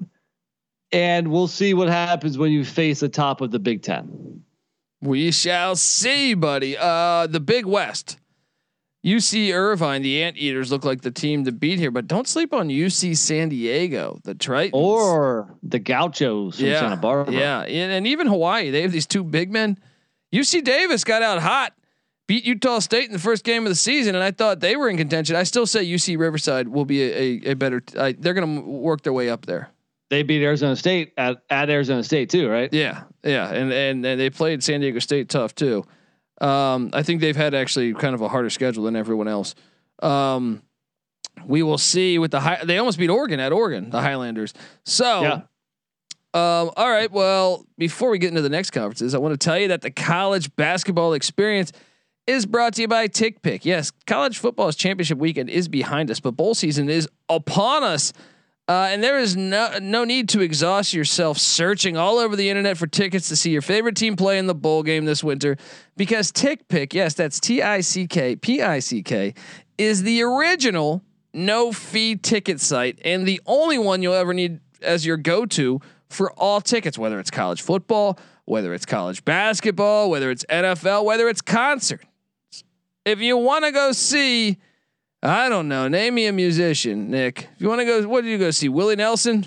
[0.92, 4.42] And we'll see what happens when you face the top of the Big Ten.
[5.00, 6.76] We shall see, buddy.
[6.78, 8.18] Uh, the Big West.
[9.06, 12.68] UC Irvine, the Anteaters look like the team to beat here, but don't sleep on
[12.68, 17.32] UC San Diego, the Tritons, or the Gauchos from yeah, Santa Barbara.
[17.32, 18.70] Yeah, and, and even Hawaii.
[18.70, 19.78] They have these two big men.
[20.34, 21.72] UC Davis got out hot
[22.26, 24.88] beat Utah State in the first game of the season, and I thought they were
[24.88, 25.36] in contention.
[25.36, 27.82] I still say UC Riverside will be a, a, a better.
[27.96, 29.70] Uh, they're going to work their way up there.
[30.08, 32.72] They beat Arizona State at, at Arizona State too, right?
[32.72, 35.84] Yeah, yeah, and and and they played San Diego State tough too.
[36.40, 39.54] Um, I think they've had actually kind of a harder schedule than everyone else.
[40.02, 40.62] Um,
[41.46, 42.64] we will see with the high.
[42.64, 44.54] They almost beat Oregon at Oregon, the Highlanders.
[44.84, 45.22] So.
[45.22, 45.40] Yeah.
[46.34, 47.10] Um, all right.
[47.10, 49.90] Well, before we get into the next conferences, I want to tell you that the
[49.90, 51.72] college basketball experience
[52.26, 53.64] is brought to you by TickPick.
[53.64, 58.12] Yes, college football's championship weekend is behind us, but bowl season is upon us.
[58.68, 62.76] Uh, and there is no no need to exhaust yourself searching all over the internet
[62.76, 65.56] for tickets to see your favorite team play in the bowl game this winter,
[65.96, 69.34] because TickPick, yes, that's T I C K P I C K,
[69.78, 71.02] is the original
[71.32, 75.80] no fee ticket site and the only one you'll ever need as your go to
[76.08, 81.28] for all tickets, whether it's college football, whether it's college basketball, whether it's NFL, whether
[81.28, 82.04] it's concert.
[83.04, 84.58] If you want to go see,
[85.22, 87.48] I don't know, name me a musician, Nick.
[87.54, 88.68] If you want to go, what did you go see?
[88.68, 89.46] Willie Nelson.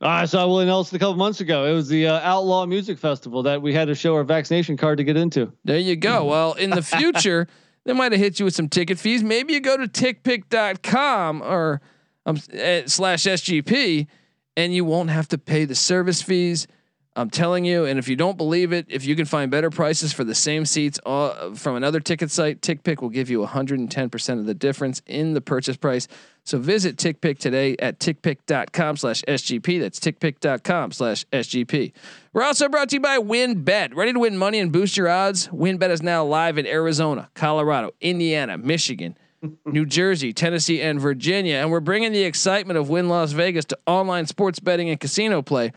[0.00, 1.64] I saw Willie Nelson a couple months ago.
[1.64, 4.98] It was the uh, Outlaw Music Festival that we had to show our vaccination card
[4.98, 5.52] to get into.
[5.64, 6.24] There you go.
[6.24, 7.46] Well, in the future,
[7.84, 9.22] they might have hit you with some ticket fees.
[9.22, 11.80] Maybe you go to tickpick.com or
[12.26, 14.08] um, uh, slash SGP
[14.56, 16.66] and you won't have to pay the service fees.
[17.14, 20.14] I'm telling you, and if you don't believe it, if you can find better prices
[20.14, 24.46] for the same seats uh, from another ticket site, TickPick will give you 110% of
[24.46, 26.08] the difference in the purchase price.
[26.44, 29.78] So visit TickPick today at tickpick.com slash SGP.
[29.78, 31.92] That's tickpick.com slash SGP.
[32.32, 33.94] We're also brought to you by WynnBET.
[33.94, 35.48] Ready to win money and boost your odds?
[35.48, 39.18] WynnBET is now live in Arizona, Colorado, Indiana, Michigan,
[39.66, 41.56] New Jersey, Tennessee, and Virginia.
[41.56, 45.42] And we're bringing the excitement of Wynn Las Vegas to online sports betting and casino
[45.42, 45.72] play.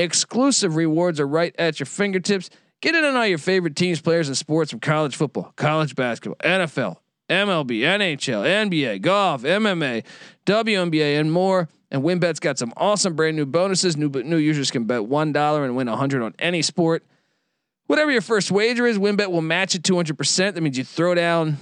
[0.00, 2.48] Exclusive rewards are right at your fingertips.
[2.80, 6.38] Get in on all your favorite teams, players, and sports from college football, college basketball,
[6.38, 6.96] NFL,
[7.28, 10.04] MLB, NHL, NBA, golf, MMA,
[10.46, 11.68] WNBA, and more.
[11.90, 13.96] And WynnBET's got some awesome brand new bonuses.
[13.96, 17.04] New new users can bet one dollar and win a hundred on any sport.
[17.86, 20.54] Whatever your first wager is, WynnBET will match it two hundred percent.
[20.54, 21.58] That means you throw down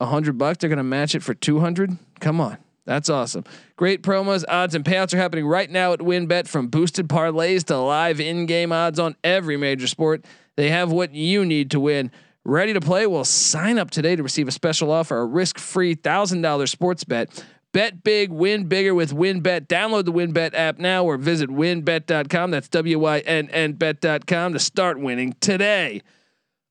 [0.00, 1.96] a hundred bucks, they're gonna match it for two hundred.
[2.20, 3.44] Come on, that's awesome.
[3.76, 7.78] Great promos, odds, and payouts are happening right now at WynnBET from boosted parlays to
[7.78, 10.24] live in game odds on every major sport.
[10.56, 12.10] They have what you need to win.
[12.44, 13.06] Ready to play?
[13.06, 17.44] Well, sign up today to receive a special offer a risk free $1,000 sports bet.
[17.72, 19.68] Bet big, win bigger with WynnBET.
[19.68, 22.50] Download the WynnBET app now or visit wynnbet.com.
[22.50, 26.02] That's W Y N N bet.com to start winning today.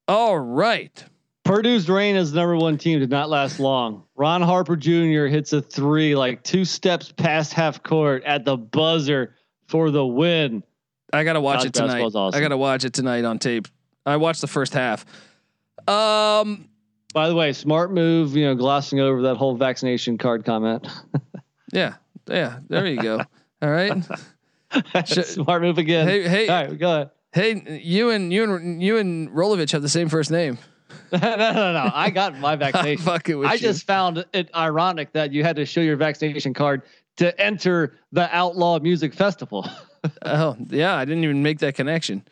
[0.08, 1.06] All right.
[1.50, 4.04] Purdue's reign as number one team did not last long.
[4.16, 5.26] Ron Harper Jr.
[5.26, 9.36] hits a three like two steps past half court at the buzzer
[9.66, 10.62] for the win.
[11.12, 12.04] I gotta watch it tonight.
[12.04, 12.38] Awesome.
[12.38, 13.68] I gotta watch it tonight on tape.
[14.06, 15.08] I watched the first half.
[15.88, 16.70] Um.
[17.16, 18.36] By the way, smart move.
[18.36, 20.88] You know, glossing over that whole vaccination card comment.
[21.74, 21.96] yeah,
[22.30, 22.60] yeah.
[22.68, 23.24] There you go.
[23.64, 24.06] All right.
[25.08, 26.08] smart move again.
[26.08, 26.48] Hey, hey.
[26.48, 27.10] All right, go ahead.
[27.34, 30.60] Hey, you and you and you and Rolovich have the same first name.
[31.12, 31.92] no, no, no.
[31.94, 33.04] I got my vaccination.
[33.04, 33.60] Fuck it I you.
[33.60, 36.84] just found it ironic that you had to show your vaccination card
[37.18, 39.68] to enter the Outlaw Music Festival.
[40.24, 42.24] oh yeah, I didn't even make that connection.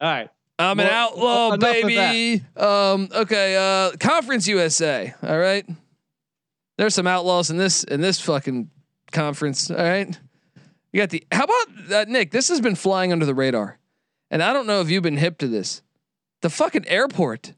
[0.00, 0.28] All right.
[0.58, 2.42] I'm an outlaw, baby.
[2.56, 5.12] Um, okay, uh, Conference USA.
[5.22, 5.66] All right.
[6.78, 8.70] There's some outlaws in this in this fucking
[9.10, 9.70] conference.
[9.70, 10.18] All right.
[10.92, 11.24] You got the.
[11.32, 12.30] How about uh, Nick?
[12.30, 13.78] This has been flying under the radar,
[14.30, 15.82] and I don't know if you've been hip to this.
[16.42, 17.54] The fucking airport.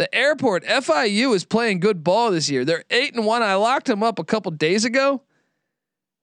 [0.00, 0.64] The airport.
[0.64, 2.64] FIU is playing good ball this year.
[2.64, 3.42] They're eight and one.
[3.42, 5.20] I locked them up a couple days ago.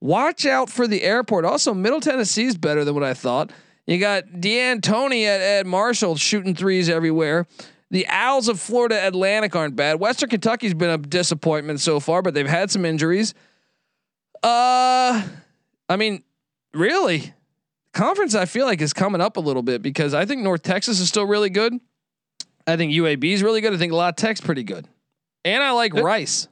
[0.00, 1.44] Watch out for the airport.
[1.44, 3.52] Also, Middle Tennessee's better than what I thought.
[3.86, 7.46] You got D'Antoni at, at Marshall shooting threes everywhere.
[7.92, 10.00] The Owls of Florida Atlantic aren't bad.
[10.00, 13.32] Western Kentucky's been a disappointment so far, but they've had some injuries.
[14.42, 15.22] Uh,
[15.88, 16.24] I mean,
[16.74, 17.32] really,
[17.92, 20.98] conference I feel like is coming up a little bit because I think North Texas
[20.98, 21.78] is still really good.
[22.68, 23.72] I think UAB is really good.
[23.72, 24.86] I think La Tech's pretty good,
[25.44, 26.48] and I like But- Rice.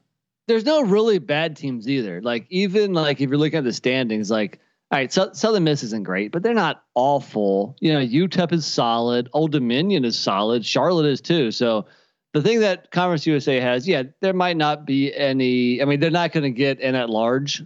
[0.48, 2.22] There's no really bad teams either.
[2.22, 4.60] Like even like if you're looking at the standings, like
[4.92, 7.76] all right, so, Southern Miss isn't great, but they're not awful.
[7.80, 9.28] You know, UTEP is solid.
[9.32, 10.64] Old Dominion is solid.
[10.64, 11.50] Charlotte is too.
[11.50, 11.86] So
[12.32, 15.82] the thing that Conference USA has, yeah, there might not be any.
[15.82, 17.64] I mean, they're not going to get in at large.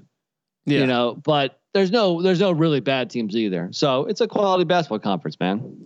[0.65, 0.81] Yeah.
[0.81, 3.69] You know, but there's no there's no really bad teams either.
[3.73, 5.85] So it's a quality basketball conference, man.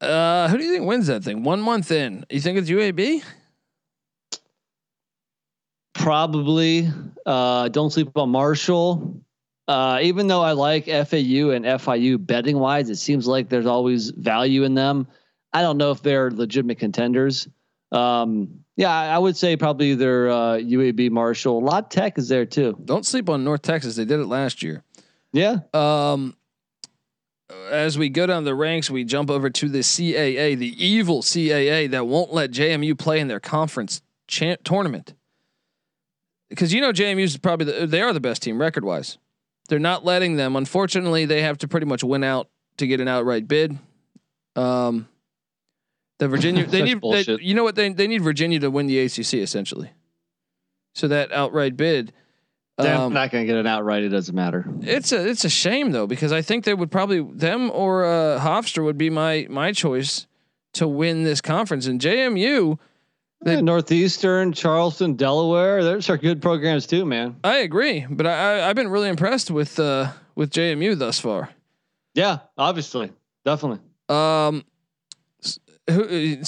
[0.00, 1.44] Uh, who do you think wins that thing?
[1.44, 3.22] One month in, you think it's UAB?
[5.94, 6.90] Probably.
[7.24, 9.22] Uh, don't sleep on Marshall.
[9.66, 14.10] Uh, even though I like FAU and FIU betting wise, it seems like there's always
[14.10, 15.06] value in them.
[15.52, 17.48] I don't know if they're legitimate contenders.
[17.92, 21.58] Um, yeah, I would say probably either uh, UAB, Marshall.
[21.58, 22.76] A La Tech is there too.
[22.84, 23.94] Don't sleep on North Texas.
[23.94, 24.82] They did it last year.
[25.32, 25.58] Yeah.
[25.72, 26.36] Um,
[27.70, 31.90] as we go down the ranks, we jump over to the CAA, the evil CAA
[31.90, 35.14] that won't let JMU play in their conference cha- tournament.
[36.48, 39.18] Because you know JMU is probably the, they are the best team record wise.
[39.68, 40.56] They're not letting them.
[40.56, 43.78] Unfortunately, they have to pretty much win out to get an outright bid.
[44.56, 45.08] Um,
[46.18, 48.98] the Virginia they need they, you know what they they need Virginia to win the
[49.00, 49.92] ACC essentially.
[50.94, 52.12] So that outright bid.
[52.78, 54.02] They're um, not going to get it outright.
[54.02, 54.64] It doesn't matter.
[54.82, 58.40] it's a it's a shame though because I think they would probably them or uh,
[58.40, 60.26] Hofstra would be my my choice
[60.74, 62.78] to win this conference and JMU.
[63.44, 65.84] They- Yeah, Northeastern, Charleston, Delaware.
[65.84, 67.36] Those are good programs too, man.
[67.44, 71.50] I agree, but I, I I've been really impressed with uh with JMU thus far.
[72.14, 73.12] Yeah, obviously,
[73.44, 73.80] definitely.
[74.08, 74.64] Um,
[75.44, 75.58] s-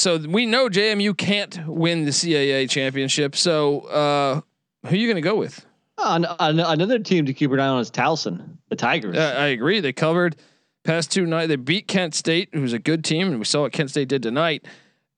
[0.01, 3.37] so we know JMU can't win the CAA championship.
[3.37, 4.41] So uh,
[4.89, 5.65] who are you going to go with?
[5.99, 9.17] An- an- another team to keep an eye on is Towson, the Tigers.
[9.17, 9.81] Uh, I agree.
[9.81, 10.37] They covered
[10.85, 11.47] past two night.
[11.47, 14.23] They beat Kent State, who's a good team, and we saw what Kent State did
[14.23, 14.67] tonight.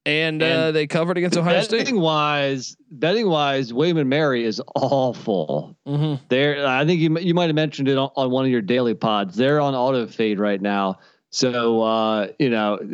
[0.07, 1.81] And, uh, they covered against Ohio State.
[1.81, 5.77] betting wise, betting wise, William and Mary is awful.
[5.87, 6.25] Mm-hmm.
[6.31, 8.95] They're, I think you you might have mentioned it on, on one of your daily
[8.95, 9.37] pods.
[9.37, 11.01] They're on auto fade right now.
[11.31, 12.87] So uh, you know, I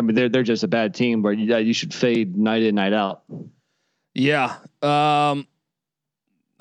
[0.00, 2.92] mean, they're they're just a bad team, but you, you should fade night in, night
[2.92, 3.24] out.
[4.14, 4.56] Yeah.
[4.80, 5.48] Um,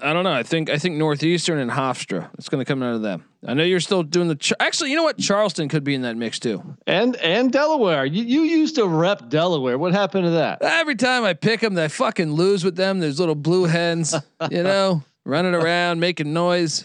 [0.01, 0.31] I don't know.
[0.31, 2.29] I think I think Northeastern and Hofstra.
[2.38, 3.25] It's going to come out of them.
[3.45, 4.35] I know you're still doing the.
[4.35, 5.17] Ch- Actually, you know what?
[5.17, 6.77] Charleston could be in that mix too.
[6.88, 9.77] And and Delaware, you you used to rep Delaware.
[9.77, 10.62] What happened to that?
[10.62, 12.99] Every time I pick them, they fucking lose with them.
[12.99, 14.13] There's little blue hens,
[14.51, 16.83] you know, running around making noise.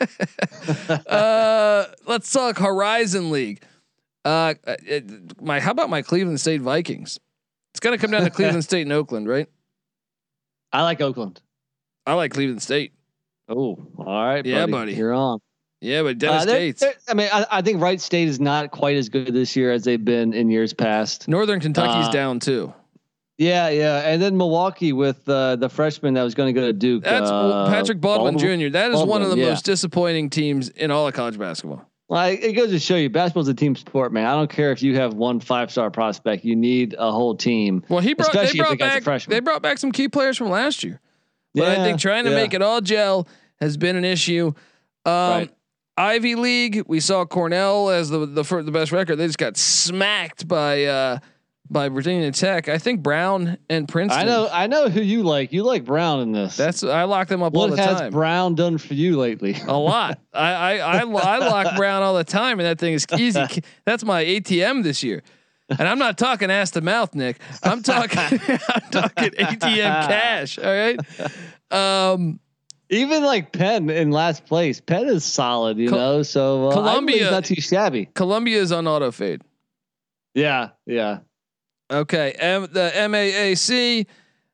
[0.88, 3.62] uh, let's talk Horizon League.
[4.24, 7.18] Uh, it, my how about my Cleveland State Vikings?
[7.72, 9.48] It's going to come down to Cleveland State and Oakland, right?
[10.72, 11.40] I like Oakland.
[12.08, 12.92] I like Cleveland State.
[13.50, 14.72] Oh, all right, Yeah, buddy.
[14.72, 14.94] buddy.
[14.94, 15.40] You're on.
[15.82, 18.40] Yeah, but Dennis Uh, they're- Gates, they're- I mean, I, I think Wright State is
[18.40, 21.28] not quite as good this year as they've been in years past.
[21.28, 22.72] Northern Kentucky's uh, down too.
[23.36, 26.72] Yeah, yeah, and then Milwaukee with uh, the freshman that was going to go to
[26.72, 27.04] Duke.
[27.04, 28.70] That's uh, Patrick Baldwin, Jr.
[28.70, 29.50] That is one of the yeah.
[29.50, 31.84] most disappointing teams in all of college basketball.
[32.08, 34.26] Like it goes to show you, basketball's a team sport, man.
[34.26, 37.84] I don't care if you have one five star prospect; you need a whole team.
[37.90, 39.34] Well, he brought they Especially if the brought a back freshman.
[39.36, 41.00] they brought back some key players from last year.
[41.54, 42.36] But I think trying to yeah.
[42.36, 43.26] make it all gel
[43.60, 44.52] has been an issue.
[45.04, 45.54] Um, Right.
[45.96, 49.16] Ivy League, we saw Cornell as the the the best record.
[49.16, 51.18] They just got smacked by uh,
[51.68, 52.68] by Virginia Tech.
[52.68, 54.22] I think Brown and Princeton.
[54.22, 55.52] I know, I know who you like.
[55.52, 56.56] You like Brown in this.
[56.56, 58.12] That's I lock them up all what the has time.
[58.12, 59.56] Brown done for you lately?
[59.66, 60.20] A lot.
[60.32, 63.62] I I I, I lock Brown all the time, and that thing is easy.
[63.84, 65.22] That's my ATM this year.
[65.70, 67.38] And I'm not talking ass to mouth, Nick.
[67.62, 70.58] I'm talking I'm talking ATM cash.
[70.58, 70.98] All right.
[71.70, 72.40] Um,
[72.90, 74.80] Even like Penn in last place.
[74.80, 76.22] Penn is solid, you Col- know.
[76.22, 78.06] So uh, Columbia- not too shabby.
[78.14, 79.42] Columbia is on auto fade.
[80.34, 81.18] Yeah, yeah.
[81.90, 82.32] Okay.
[82.32, 84.06] M- the MAAC.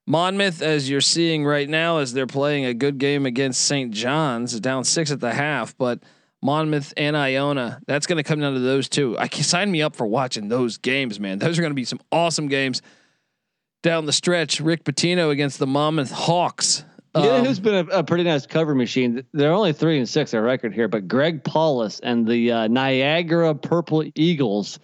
[0.07, 3.91] Monmouth, as you're seeing right now, as they're playing a good game against St.
[3.91, 6.03] John's, down six at the half, but
[6.45, 9.19] Monmouth and Iona, that's going to come down to those two.
[9.19, 11.39] I can sign me up for watching those games, man.
[11.39, 12.83] Those are going to be some awesome games
[13.83, 14.61] down the stretch.
[14.61, 16.85] Rick Pitino against the Monmouth Hawks.
[17.17, 19.25] Yeah, um, who's been a, a, pretty nice cover machine.
[19.33, 23.55] They're only three and six, our record here, but Greg Paulus and the uh, Niagara
[23.55, 24.79] Purple Eagles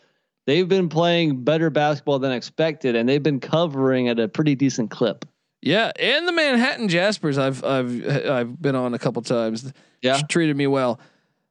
[0.47, 4.91] they've been playing better basketball than expected, and they've been covering at a pretty decent
[4.91, 5.25] clip.
[5.63, 9.73] Yeah, and the Manhattan Jaspers, I've I've I've been on a couple times.
[10.01, 11.01] Yeah, treated me well.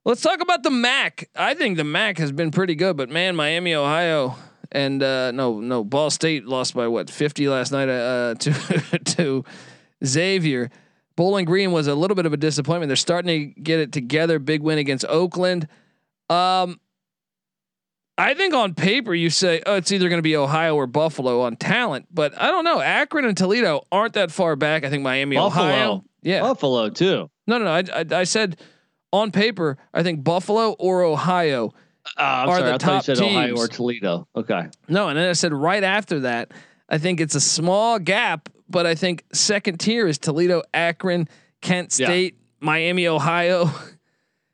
[0.10, 1.30] Let's talk about the MAC.
[1.36, 4.36] I think the MAC has been pretty good, but man, Miami, Ohio,
[4.72, 9.46] and uh, no, no, Ball State lost by what fifty last night uh, to to
[10.04, 10.72] Xavier.
[11.16, 12.90] Bowling Green was a little bit of a disappointment.
[12.90, 14.40] They're starting to get it together.
[14.40, 15.68] Big win against Oakland.
[16.28, 16.80] Um,
[18.18, 21.42] I think on paper you say, oh, it's either going to be Ohio or Buffalo
[21.42, 22.82] on talent, but I don't know.
[22.82, 24.84] Akron and Toledo aren't that far back.
[24.84, 25.66] I think Miami, Buffalo.
[25.66, 27.30] Ohio, yeah, Buffalo too.
[27.46, 27.72] No, no, no.
[27.72, 28.58] I, I, I said
[29.12, 31.74] on paper, I think Buffalo or Ohio
[32.18, 33.22] uh, are sorry, the I top teams.
[33.22, 34.28] Ohio or Toledo.
[34.36, 34.68] Okay.
[34.88, 36.52] No, and then I said right after that,
[36.88, 41.28] I think it's a small gap, but I think second tier is Toledo, Akron,
[41.62, 42.66] Kent State, yeah.
[42.66, 43.70] Miami, Ohio.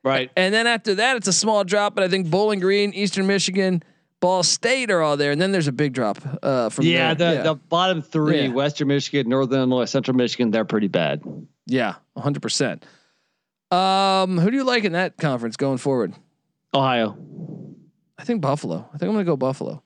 [0.03, 0.29] Right.
[0.37, 3.81] And then after that, it's a small drop, but I think Bowling Green, Eastern Michigan,
[4.19, 7.23] Ball State are all there, and then there's a big drop uh, from yeah, the,
[7.23, 7.41] yeah.
[7.41, 8.49] the bottom three: yeah.
[8.49, 10.51] Western Michigan, Northern Illinois, Central Michigan.
[10.51, 11.23] They're pretty bad.
[11.65, 12.39] Yeah, 100.
[12.41, 12.85] percent
[13.71, 16.13] Um, who do you like in that conference going forward?
[16.73, 17.17] Ohio.
[18.17, 18.87] I think Buffalo.
[18.93, 19.83] I think I'm gonna go Buffalo.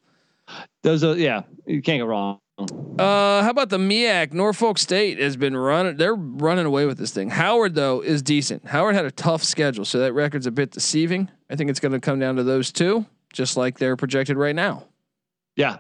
[0.84, 2.39] Those are yeah, you can't go wrong.
[2.59, 4.34] Uh, how about the MEAC?
[4.34, 5.95] Norfolk State has been running.
[5.95, 7.30] They're running away with this thing.
[7.30, 8.65] Howard though is decent.
[8.65, 11.30] Howard had a tough schedule, so that record's a bit deceiving.
[11.49, 14.55] I think it's going to come down to those two, just like they're projected right
[14.55, 14.84] now.
[15.55, 15.77] Yeah.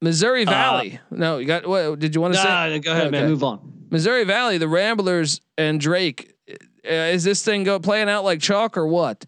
[0.00, 1.00] Missouri uh, Valley.
[1.10, 1.66] Uh, no, you got.
[1.66, 2.78] What did you want to nah, say?
[2.78, 3.10] Go ahead, okay.
[3.10, 3.28] man.
[3.28, 3.81] Move on.
[3.92, 6.34] Missouri Valley, the Ramblers and Drake.
[6.48, 9.24] Uh, is this thing go playing out like chalk or what?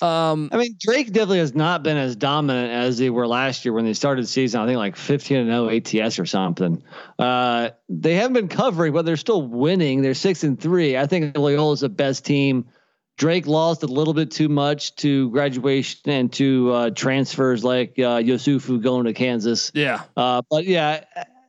[0.00, 3.74] Um, I mean, Drake definitely has not been as dominant as they were last year
[3.74, 4.60] when they started the season.
[4.60, 5.68] I think like 15 and 0
[6.04, 6.82] ATS or something.
[7.18, 10.00] Uh, they haven't been covering, but they're still winning.
[10.00, 10.96] They're six and three.
[10.96, 12.66] I think Loyola is the best team.
[13.18, 18.22] Drake lost a little bit too much to graduation and to uh, transfers like uh,
[18.22, 19.70] Yesufu going to Kansas.
[19.74, 20.02] Yeah.
[20.16, 21.04] Uh, but yeah,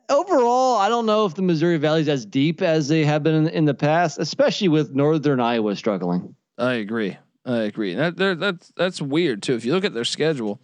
[0.10, 3.36] overall, I don't know if the Missouri Valley is as deep as they have been
[3.36, 6.36] in, in the past, especially with Northern Iowa struggling.
[6.58, 7.18] I agree.
[7.46, 7.96] I agree.
[7.96, 9.56] That that's that's weird too.
[9.56, 10.60] If you look at their schedule,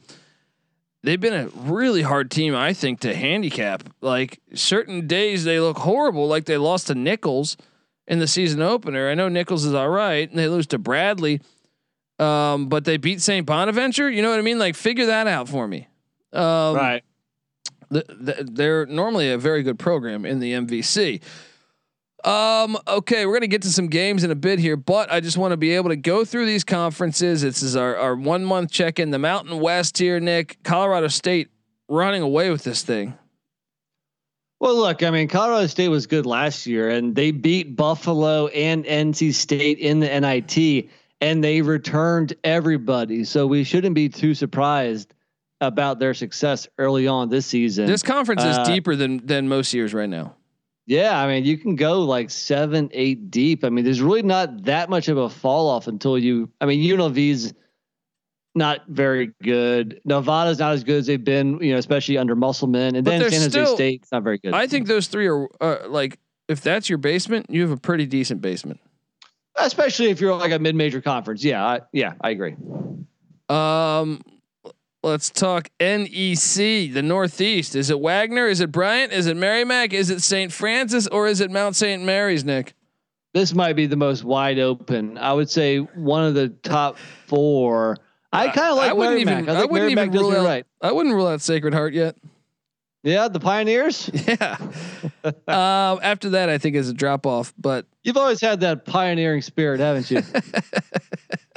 [1.04, 3.84] they've been a really hard team, I think, to handicap.
[4.02, 7.56] Like certain days they look horrible, like they lost to Nicholls
[8.08, 9.10] in the season opener.
[9.10, 11.42] I know Nicholls is all right, and they lose to Bradley,
[12.20, 13.46] um, but they beat St.
[13.46, 14.10] Bonaventure.
[14.10, 14.60] You know what I mean?
[14.60, 15.88] Like figure that out for me.
[16.34, 17.04] Um, right.
[17.96, 21.22] The, the, they're normally a very good program in the MVC.
[22.26, 25.38] Um, okay, we're gonna get to some games in a bit here, but I just
[25.38, 27.42] want to be able to go through these conferences.
[27.42, 29.12] This is our, our one month check in.
[29.12, 30.62] The Mountain West here, Nick.
[30.64, 31.50] Colorado State
[31.88, 33.18] running away with this thing.
[34.60, 38.84] Well, look, I mean, Colorado State was good last year, and they beat Buffalo and
[38.84, 40.90] NC State in the NIT,
[41.22, 43.24] and they returned everybody.
[43.24, 45.14] So we shouldn't be too surprised
[45.62, 47.86] about their success early on this season.
[47.86, 50.36] This conference uh, is deeper than than most years right now.
[50.88, 53.64] Yeah, I mean, you can go like seven, eight deep.
[53.64, 56.52] I mean, there's really not that much of a fall off until you.
[56.62, 57.54] I mean, UNLV's
[58.54, 60.00] not very good.
[60.06, 63.22] Nevada's not as good as they've been, you know, especially under Musselman, and but then
[63.32, 64.54] San Jose still, State's not very good.
[64.54, 68.06] I think those three are uh, like, if that's your basement, you have a pretty
[68.06, 68.80] decent basement.
[69.58, 71.44] Especially if you're like a mid-major conference.
[71.44, 72.56] Yeah, I, yeah, I agree.
[73.50, 74.22] Um,
[75.06, 77.76] Let's talk NEC, the Northeast.
[77.76, 78.48] Is it Wagner?
[78.48, 79.14] Is it Bryant?
[79.14, 79.94] Is it Merrimack?
[79.94, 80.52] Is it St.
[80.52, 82.02] Francis or is it Mount St.
[82.02, 82.74] Mary's, Nick?
[83.32, 85.20] This might be the most wide open.
[85.20, 86.98] I would say one of the top
[87.28, 87.98] four.
[88.34, 89.44] I kind of like I wouldn't Merrimack.
[89.44, 90.66] Even, I, I wouldn't Merrimack even rule out, right.
[90.82, 92.16] I wouldn't rule out Sacred Heart yet.
[93.04, 94.10] Yeah, the Pioneers.
[94.28, 94.58] Yeah.
[95.24, 97.54] um, after that, I think is a drop off.
[97.60, 100.24] But you've always had that pioneering spirit, haven't you?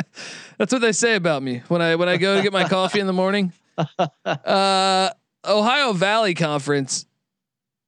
[0.59, 3.01] That's what they say about me when I when I go to get my coffee
[3.01, 3.53] in the morning.
[4.25, 5.11] Uh,
[5.47, 7.07] Ohio Valley Conference.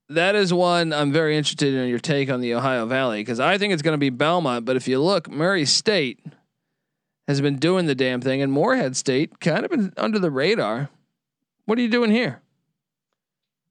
[0.09, 3.59] That is one I'm very interested in your take on the Ohio Valley because I
[3.59, 4.65] think it's going to be Belmont.
[4.65, 6.25] But if you look, Murray State
[7.27, 10.91] has been doing the damn thing, and Morehead State kind of been under the radar.
[11.65, 12.41] What are you doing here?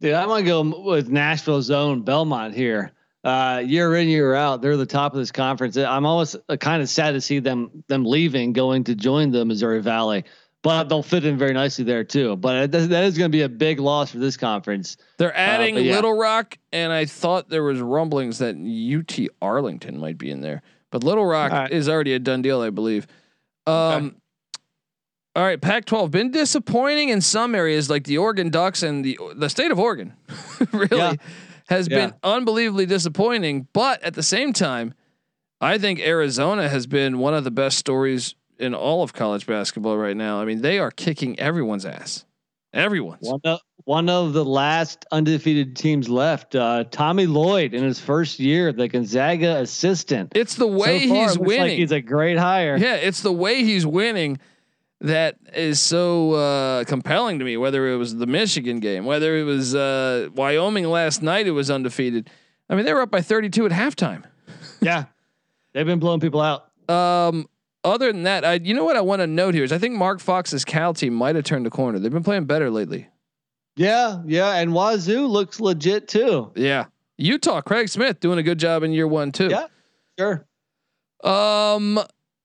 [0.02, 2.92] Dude, I'm gonna go with Nashville's own Belmont here
[3.24, 5.78] uh, year in year out, they're the top of this conference.
[5.78, 9.46] I'm almost uh, kind of sad to see them them leaving, going to join the
[9.46, 10.24] Missouri Valley.
[10.62, 12.36] but they'll fit in very nicely there too.
[12.36, 14.98] But that is going to be a big loss for this conference.
[15.18, 15.96] They're adding uh, yeah.
[15.96, 20.62] Little Rock, and I thought there was rumblings that UT Arlington might be in there,
[20.92, 21.72] but Little Rock right.
[21.72, 23.08] is already a done deal, I believe.
[23.68, 24.16] Um, okay.
[25.36, 29.50] All right, Pac-12 been disappointing in some areas, like the Oregon Ducks and the the
[29.50, 30.14] state of Oregon,
[30.74, 31.14] really yeah.
[31.70, 32.08] Has yeah.
[32.08, 33.68] been unbelievably disappointing.
[33.74, 34.94] But at the same time,
[35.62, 39.98] I think Arizona has been one of the best stories in all of college basketball
[39.98, 40.42] right now.
[40.42, 42.26] I mean, they are kicking everyone's ass.
[42.74, 43.28] Everyone's.
[43.28, 46.56] One of, one of the last undefeated teams left.
[46.56, 50.34] Uh, Tommy Lloyd in his first year, the Gonzaga assistant.
[50.36, 51.62] It's the way so far, he's winning.
[51.62, 52.78] Like he's a great hire.
[52.78, 54.40] Yeah, it's the way he's winning
[55.02, 57.58] that is so uh, compelling to me.
[57.58, 61.72] Whether it was the Michigan game, whether it was uh, Wyoming last night, it was
[61.72, 62.30] undefeated.
[62.70, 64.24] I mean, they were up by 32 at halftime.
[64.82, 65.06] yeah,
[65.74, 66.66] they've been blowing people out.
[66.90, 67.48] Um,
[67.84, 69.96] other than that, I you know what I want to note here is I think
[69.96, 72.00] Mark Fox's Cal team might have turned the corner.
[72.00, 73.08] They've been playing better lately.
[73.76, 76.52] Yeah, yeah, and Wazoo looks legit too.
[76.56, 76.86] Yeah,
[77.18, 79.48] Utah, Craig Smith doing a good job in year one too.
[79.50, 79.68] Yeah,
[80.18, 80.46] sure.
[81.24, 82.00] Um,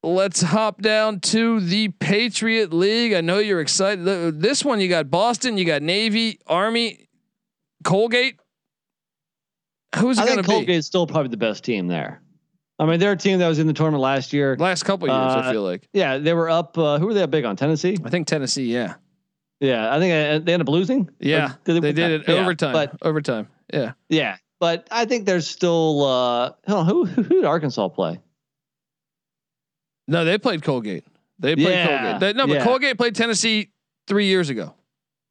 [0.04, 3.14] let's hop down to the Patriot League.
[3.14, 4.04] I know you're excited.
[4.40, 7.08] This one you got Boston, you got Navy, Army,
[7.82, 8.38] Colgate.
[9.96, 10.48] Who's it going to be?
[10.48, 12.20] Colgate's still probably the best team there.
[12.78, 14.56] I mean, they're a team that was in the tournament last year.
[14.58, 15.88] Last couple years, uh, I feel like.
[15.92, 16.76] Yeah, they were up.
[16.76, 17.54] Uh, who were they up big on?
[17.54, 17.96] Tennessee.
[18.04, 18.72] I think Tennessee.
[18.72, 18.94] Yeah.
[19.60, 21.08] Yeah, I think uh, they ended up losing.
[21.20, 22.72] Yeah, did they, they did it yeah, overtime.
[22.72, 23.46] But overtime.
[23.72, 23.92] Yeah.
[24.08, 26.04] Yeah, but I think there's still.
[26.04, 28.20] Uh, who who, who did Arkansas play?
[30.06, 31.04] No, they played Colgate.
[31.38, 32.20] They played yeah, Colgate.
[32.20, 32.64] They, no, but yeah.
[32.64, 33.70] Colgate played Tennessee
[34.06, 34.74] three years ago.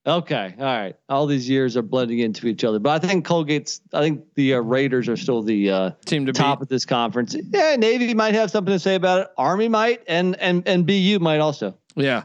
[0.05, 0.95] Okay, all right.
[1.07, 3.79] All these years are blending into each other, but I think Colgate's.
[3.93, 6.63] I think the uh, Raiders are still the uh, team to top beat.
[6.63, 7.35] of this conference.
[7.53, 9.27] Yeah, Navy might have something to say about it.
[9.37, 11.77] Army might, and and and BU might also.
[11.95, 12.23] Yeah.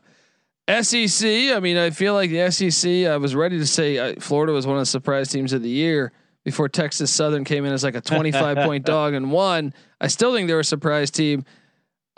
[0.68, 1.26] SEC.
[1.54, 3.06] I mean, I feel like the SEC.
[3.06, 5.68] I was ready to say uh, Florida was one of the surprise teams of the
[5.68, 6.12] year
[6.44, 9.72] before Texas Southern came in as like a 25 point dog and won.
[10.00, 11.44] I still think they're a surprise team.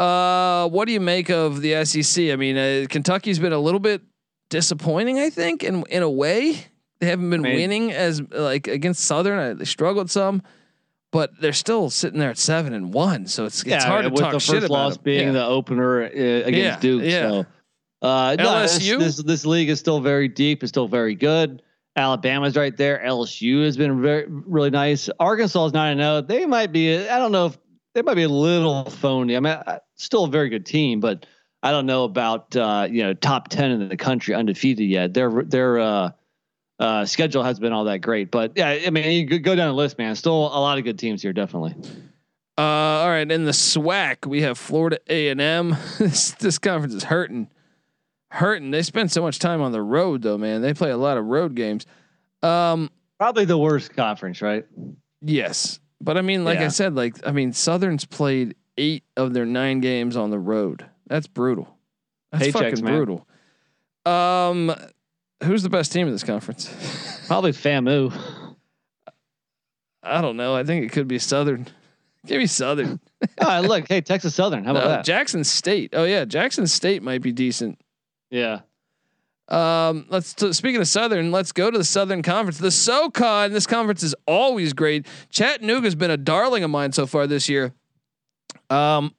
[0.00, 2.30] Uh, what do you make of the SEC?
[2.30, 4.00] I mean, uh, Kentucky's been a little bit
[4.48, 6.64] disappointing, I think, in in a way.
[7.00, 9.38] They haven't been winning as like against Southern.
[9.38, 10.42] I, they struggled some,
[11.12, 13.26] but they're still sitting there at seven and one.
[13.26, 15.32] So it's it's hard to talk the shit first loss being yeah.
[15.32, 17.02] the opener uh, against yeah, Duke.
[17.04, 17.28] Yeah.
[17.28, 17.46] So,
[18.00, 18.98] uh, LSU.
[18.98, 20.62] This, this, this league is still very deep.
[20.62, 21.60] It's still very good.
[21.94, 23.02] Alabama's right there.
[23.04, 25.10] LSU has been very really nice.
[25.20, 26.22] Arkansas is nine and zero.
[26.22, 27.06] They might be.
[27.06, 27.58] I don't know if
[27.94, 29.36] they might be a little phony.
[29.36, 29.58] I mean,
[30.02, 31.26] still a very good team, but
[31.62, 35.14] I don't know about uh, you know top ten in the country undefeated yet.
[35.14, 36.10] Their their uh,
[36.78, 39.74] uh, schedule has been all that great, but yeah, I mean you go down the
[39.74, 40.14] list, man.
[40.16, 41.74] Still a lot of good teams here, definitely.
[42.56, 45.76] Uh, all right, in the SWAC we have Florida A and M.
[45.98, 47.48] This this conference is hurting,
[48.30, 48.70] hurting.
[48.70, 50.62] They spend so much time on the road though, man.
[50.62, 51.86] They play a lot of road games.
[52.42, 54.64] Um, Probably the worst conference, right?
[55.20, 56.66] Yes, but I mean, like yeah.
[56.66, 60.86] I said, like I mean, Southern's played eight of their nine games on the road.
[61.06, 61.76] That's brutal.
[62.32, 62.96] That's Paychecks, fucking man.
[62.96, 63.26] brutal.
[64.06, 64.74] Um,
[65.44, 66.68] who's the best team in this conference?
[67.26, 68.12] Probably FAMU.
[70.02, 70.56] I don't know.
[70.56, 71.66] I think it could be Southern.
[72.26, 73.00] Give me Southern.
[73.40, 74.64] oh, look, hey, Texas Southern.
[74.64, 75.04] How about that?
[75.04, 75.90] Jackson State.
[75.92, 77.78] Oh yeah, Jackson State might be decent.
[78.30, 78.60] Yeah.
[79.48, 82.58] Um, let's t- speaking of Southern, let's go to the Southern Conference.
[82.58, 83.52] The SoCon.
[83.52, 85.06] This conference is always great.
[85.28, 87.74] Chattanooga's been a darling of mine so far this year.
[88.68, 89.14] Um,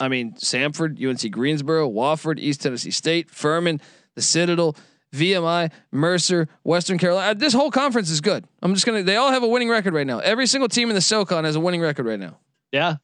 [0.00, 3.80] I mean, Samford, UNC Greensboro, Wofford, East Tennessee State, Furman,
[4.14, 4.76] the Citadel,
[5.12, 7.30] VMI, Mercer, Western Carolina.
[7.30, 8.46] Uh, this whole conference is good.
[8.62, 9.02] I'm just gonna.
[9.02, 10.18] They all have a winning record right now.
[10.18, 12.38] Every single team in the SoCon has a winning record right now.
[12.72, 12.96] Yeah.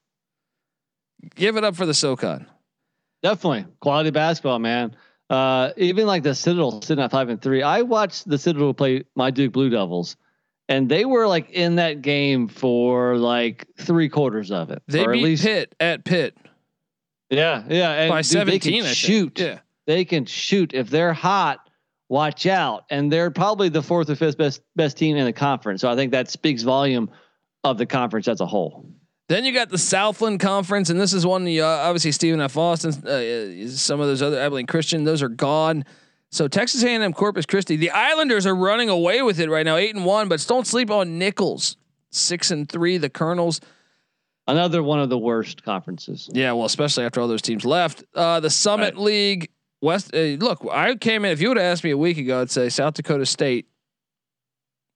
[1.34, 2.46] Give it up for the SoCon.
[3.22, 4.96] Definitely quality basketball, man.
[5.28, 7.62] Uh, even like the Citadel sitting at five and three.
[7.62, 10.16] I watched the Citadel play my Duke Blue Devils,
[10.68, 14.82] and they were like in that game for like three quarters of it.
[14.86, 16.36] They beat least, Pitt at Pitt.
[17.30, 17.92] Yeah, yeah.
[17.92, 19.38] And By dude, 17, they can shoot.
[19.38, 19.58] Yeah.
[19.86, 20.74] They can shoot.
[20.74, 21.60] If they're hot,
[22.08, 22.84] watch out.
[22.90, 25.80] And they're probably the fourth or fifth best best team in the conference.
[25.80, 27.10] So I think that speaks volume
[27.64, 28.86] of the conference as a whole.
[29.28, 32.56] Then you got the Southland Conference, and this is one uh, obviously Stephen F.
[32.56, 35.84] Austin, uh, some of those other Abilene Christian, those are gone.
[36.30, 39.94] So Texas A&M, Corpus Christi, the Islanders are running away with it right now, eight
[39.94, 40.28] and one.
[40.28, 41.76] But don't sleep on Nicholls,
[42.10, 42.98] six and three.
[42.98, 43.60] The Colonels,
[44.48, 46.30] Another one of the worst conferences.
[46.32, 48.02] Yeah, well, especially after all those teams left.
[48.14, 49.04] Uh, the Summit right.
[49.04, 49.50] League
[49.82, 50.14] West.
[50.14, 51.32] Uh, look, I came in.
[51.32, 53.68] If you would have asked me a week ago, I'd say South Dakota State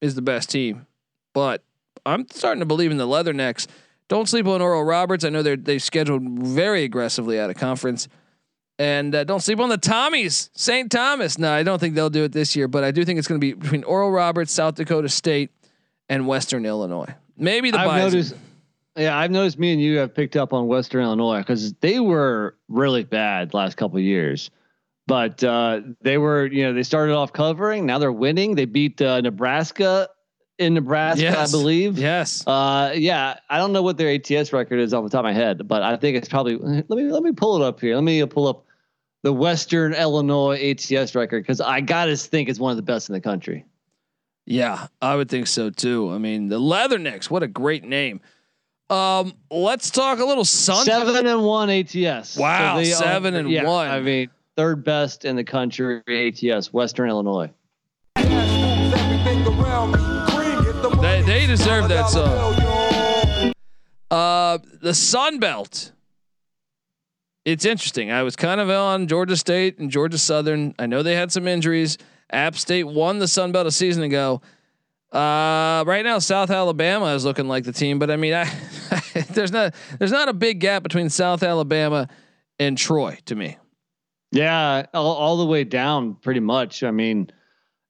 [0.00, 0.86] is the best team.
[1.34, 1.62] But
[2.06, 3.66] I'm starting to believe in the Leathernecks.
[4.08, 5.22] Don't sleep on Oral Roberts.
[5.22, 8.08] I know they're they scheduled very aggressively out of conference.
[8.82, 10.90] And uh, don't sleep on the Tommies, St.
[10.90, 11.38] Thomas.
[11.38, 13.40] No, I don't think they'll do it this year, but I do think it's going
[13.40, 15.50] to be between Oral Roberts, South Dakota State,
[16.08, 17.14] and Western Illinois.
[17.36, 18.34] Maybe the I've noticed.
[18.96, 22.56] Yeah, I've noticed me and you have picked up on Western Illinois because they were
[22.68, 24.50] really bad last couple of years,
[25.06, 27.86] but uh, they were you know they started off covering.
[27.86, 28.56] Now they're winning.
[28.56, 30.08] They beat uh, Nebraska
[30.58, 31.48] in Nebraska, Yes.
[31.48, 31.98] I believe.
[31.98, 32.44] Yes.
[32.48, 35.32] Uh, yeah, I don't know what their ATS record is off the top of my
[35.32, 36.56] head, but I think it's probably.
[36.56, 37.94] Let me let me pull it up here.
[37.94, 38.66] Let me pull up
[39.22, 43.12] the Western Illinois ATS record because I gotta think it's one of the best in
[43.12, 43.64] the country.
[44.44, 46.10] Yeah, I would think so too.
[46.10, 48.20] I mean, the Leathernecks, what a great name.
[48.90, 50.84] Um, let's talk a little Sun.
[50.84, 52.36] Seven and one ATS.
[52.36, 53.88] Wow, they seven and yeah, one.
[53.88, 57.50] I mean, third best in the country ATS, Western Illinois.
[61.00, 63.54] They, they deserve that song.
[64.10, 65.92] Uh, the Sun Belt.
[67.44, 68.12] It's interesting.
[68.12, 70.74] I was kind of on Georgia State and Georgia Southern.
[70.78, 71.98] I know they had some injuries.
[72.30, 74.40] App State won the Sun Belt a season ago.
[75.12, 78.50] Uh, right now, South Alabama is looking like the team, but I mean, I,
[79.30, 82.08] there's not there's not a big gap between South Alabama
[82.58, 83.58] and Troy to me.
[84.30, 86.82] Yeah, all, all the way down, pretty much.
[86.82, 87.30] I mean,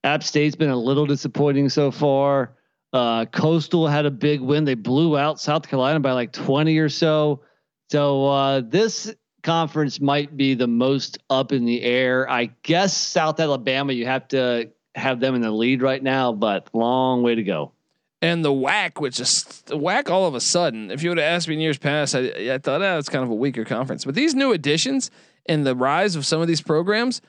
[0.03, 2.57] App State's been a little disappointing so far.
[2.93, 4.65] Uh, Coastal had a big win.
[4.65, 7.43] They blew out South Carolina by like 20 or so.
[7.91, 12.29] So uh, this conference might be the most up in the air.
[12.31, 16.69] I guess South Alabama, you have to have them in the lead right now, but
[16.73, 17.73] long way to go.
[18.21, 20.91] And the whack, which is whack all of a sudden.
[20.91, 23.25] If you would have asked me in years past, I, I thought oh, it's kind
[23.25, 24.05] of a weaker conference.
[24.05, 25.11] But these new additions
[25.47, 27.21] and the rise of some of these programs,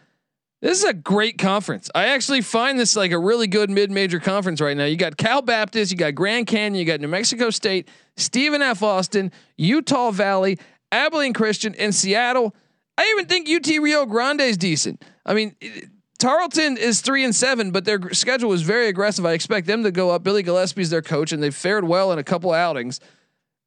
[0.61, 1.89] this is a great conference.
[1.95, 4.86] I actually find this like a really good mid-major conference right now.
[4.86, 8.84] You got Cal Baptist, you got Grand Canyon, you got New Mexico State, Stephen F.
[8.84, 10.59] Austin, Utah Valley,
[10.93, 12.55] Abilene Christian, and Seattle.
[12.97, 15.03] I even think UT Rio Grande is decent.
[15.25, 15.55] I mean,
[16.19, 19.25] Tarleton is three and seven, but their schedule was very aggressive.
[19.25, 20.23] I expect them to go up.
[20.23, 22.99] Billy Gillispie's their coach, and they've fared well in a couple outings.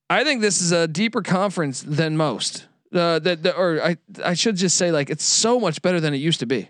[0.09, 2.67] I think this is a deeper conference than most.
[2.95, 6.15] Uh, that, that or I I should just say like it's so much better than
[6.15, 6.69] it used to be.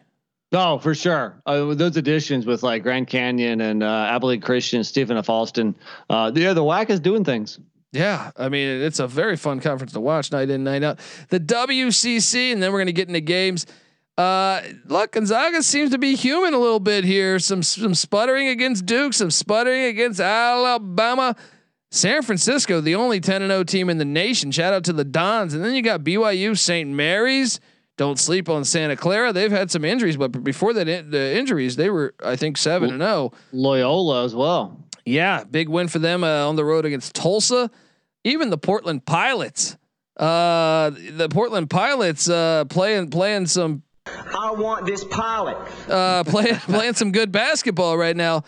[0.53, 1.41] Oh, for sure.
[1.45, 5.29] Uh, those additions with like Grand Canyon and uh, Abilene Christian, Stephen F.
[5.29, 5.75] Austin,
[6.09, 7.59] uh, yeah, the WAC is doing things.
[7.97, 11.01] Yeah, I mean it's a very fun conference to watch night in night out.
[11.31, 13.67] The WCC, and then we're gonna get into games.
[14.19, 17.39] Uh, look, Gonzaga seems to be human a little bit here.
[17.39, 21.37] Some some sputtering against Duke, some sputtering against Alabama.
[21.91, 24.51] San Francisco, the only 10 and 0 team in the nation.
[24.51, 25.55] Shout out to the Dons.
[25.55, 26.91] And then you got BYU, St.
[26.91, 27.61] Mary's.
[27.97, 29.33] Don't sleep on Santa Clara.
[29.33, 33.03] They've had some injuries, but before that, the injuries, they were, I think, 7 and
[33.03, 33.33] oh.
[33.33, 33.33] 0.
[33.53, 34.85] Loyola as well.
[35.07, 37.71] Yeah, big win for them uh, on the road against Tulsa.
[38.27, 39.77] Even the Portland Pilots.
[40.17, 45.57] Uh, the Portland Pilots uh, playing playing some I want this pilot.
[45.89, 48.45] uh, playing playing some good basketball right now.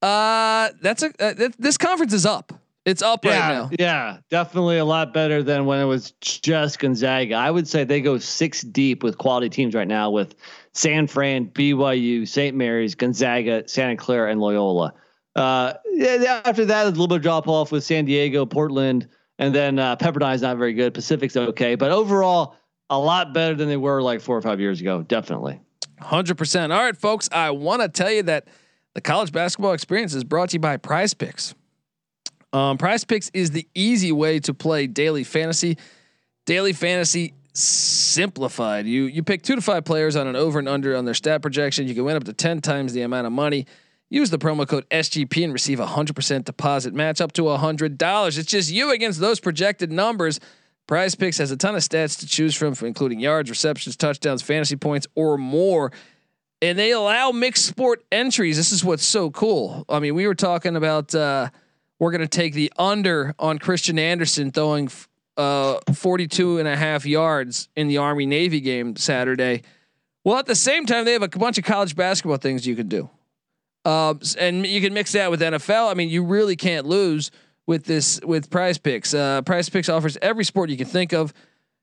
[0.00, 2.52] Uh, that's a uh, th- this conference is up.
[2.84, 3.70] It's up right now.
[3.78, 7.36] yeah, definitely a lot better than when it was just Gonzaga.
[7.36, 10.34] I would say they go six deep with quality teams right now with
[10.72, 12.56] San Fran, BYU, St.
[12.56, 14.94] Mary's, Gonzaga, Santa Clara, and Loyola.
[15.34, 19.08] Uh, yeah, after that, a little bit of drop off with San Diego, Portland,
[19.38, 20.92] and then uh, Pepperdine's not very good.
[20.92, 22.56] Pacific's okay, but overall,
[22.90, 25.02] a lot better than they were like four or five years ago.
[25.02, 25.60] Definitely.
[25.98, 26.72] Hundred percent.
[26.72, 27.28] All right, folks.
[27.32, 28.48] I want to tell you that
[28.94, 31.54] the college basketball experience is brought to you by Prize Picks.
[32.52, 35.78] Um, Prize Picks is the easy way to play daily fantasy.
[36.44, 38.86] Daily fantasy simplified.
[38.86, 41.40] You you pick two to five players on an over and under on their stat
[41.40, 41.86] projection.
[41.86, 43.66] You can win up to ten times the amount of money.
[44.12, 47.56] Use the promo code SGP and receive a hundred percent deposit match up to a
[47.56, 48.36] hundred dollars.
[48.36, 50.38] It's just you against those projected numbers.
[50.86, 54.42] Prize Picks has a ton of stats to choose from, from including yards, receptions, touchdowns,
[54.42, 55.92] fantasy points, or more.
[56.60, 58.58] And they allow mixed sport entries.
[58.58, 59.86] This is what's so cool.
[59.88, 61.48] I mean, we were talking about uh,
[61.98, 64.90] we're going to take the under on Christian Anderson throwing
[65.38, 69.62] uh, 42 and a half yards in the Army Navy game Saturday.
[70.22, 72.88] Well, at the same time, they have a bunch of college basketball things you can
[72.88, 73.08] do.
[73.84, 75.90] Um, and you can mix that with NFL.
[75.90, 77.30] I mean, you really can't lose
[77.66, 79.14] with this with Prize Picks.
[79.14, 81.32] Uh, Prize Picks offers every sport you can think of: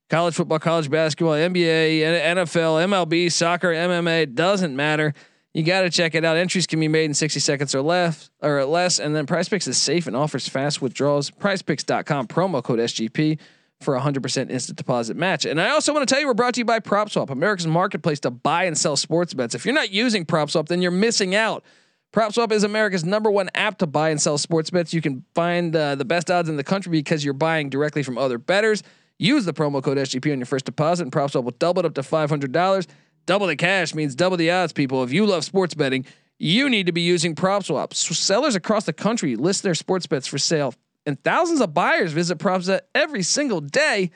[0.08, 4.34] college football, college basketball, NBA, NFL, MLB, soccer, MMA.
[4.34, 5.14] Doesn't matter.
[5.52, 6.36] You got to check it out.
[6.36, 9.00] Entries can be made in 60 seconds or less, or less.
[9.00, 11.30] And then Prize Picks is safe and offers fast withdrawals.
[11.30, 13.38] PrizePicks.com promo code SGP
[13.80, 15.44] for a 100% instant deposit match.
[15.44, 18.20] And I also want to tell you we're brought to you by PropSwap, America's marketplace
[18.20, 19.54] to buy and sell sports bets.
[19.54, 21.64] If you're not using PropSwap, then you're missing out.
[22.12, 24.92] PropSwap is America's number one app to buy and sell sports bets.
[24.92, 28.18] You can find uh, the best odds in the country because you're buying directly from
[28.18, 28.82] other bettors.
[29.18, 31.94] Use the promo code SGP on your first deposit, and PropSwap will double it up
[31.94, 32.88] to five hundred dollars.
[33.26, 34.72] Double the cash means double the odds.
[34.72, 36.04] People, if you love sports betting,
[36.38, 37.94] you need to be using PropSwap.
[37.94, 40.74] Sellers across the country list their sports bets for sale,
[41.06, 44.10] and thousands of buyers visit PropSwap every single day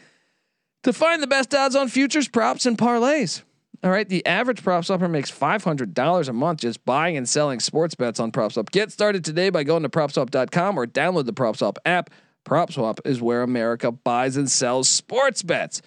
[0.83, 3.43] to find the best odds on futures, props, and parlays.
[3.83, 8.21] All right, the average PropSwapper makes $500 a month just buying and selling sports bets
[8.21, 8.71] on PropSwap.
[8.71, 12.11] Get started today by going to PropSwap.com or download the PropSwap app.
[12.47, 15.83] PropSwap is where America buys and sells sports bets.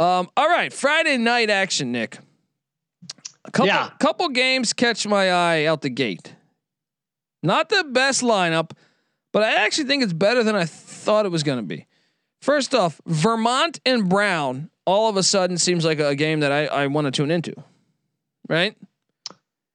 [0.00, 2.18] Um, all right, Friday night action, Nick.
[3.44, 3.90] A couple, Yeah.
[4.00, 6.34] couple games catch my eye out the gate.
[7.42, 8.72] Not the best lineup,
[9.32, 11.86] but I actually think it's better than I thought it was going to be.
[12.42, 16.64] First off, Vermont and Brown all of a sudden seems like a game that I,
[16.64, 17.54] I want to tune into.
[18.48, 18.74] Right?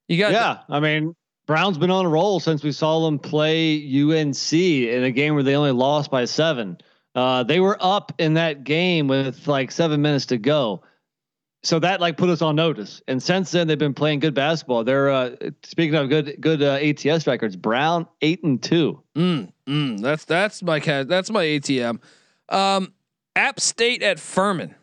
[0.08, 3.76] You got Yeah, I mean, Brown's been on a roll since we saw them play
[3.78, 6.80] UNC in a game where they only lost by seven.
[7.14, 10.82] Uh, they were up in that game with like seven minutes to go.
[11.62, 13.04] So that like put us on notice.
[13.08, 14.84] And since then they've been playing good basketball.
[14.84, 17.56] They're uh, speaking of good good uh, ATS records.
[17.56, 19.00] Brown eight and two.
[19.16, 21.08] Mm, mm, that's that's my cat.
[21.08, 22.00] That's my ATM.
[22.50, 22.94] Um,
[23.36, 24.74] App State at Furman.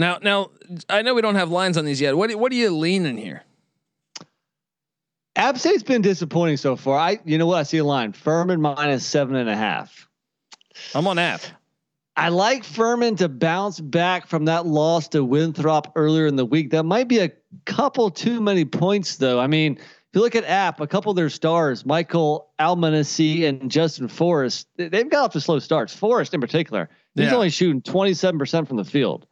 [0.00, 0.50] Now, now
[0.88, 2.16] I know we don't have lines on these yet.
[2.16, 3.42] What what are you leaning here?
[5.36, 6.98] App State's been disappointing so far.
[6.98, 10.08] I you know what I see a line Furman minus seven and a half.
[10.94, 11.42] I'm on App.
[12.16, 16.70] I like Furman to bounce back from that loss to Winthrop earlier in the week.
[16.70, 17.30] That might be a
[17.66, 19.38] couple too many points, though.
[19.38, 19.84] I mean, if
[20.14, 24.88] you look at App, a couple of their stars, Michael Almonacy and Justin Forrest, they-
[24.88, 25.94] they've got off to slow starts.
[25.94, 27.34] Forrest, in particular, he's Yeah.
[27.36, 29.26] only shooting 27% from the field.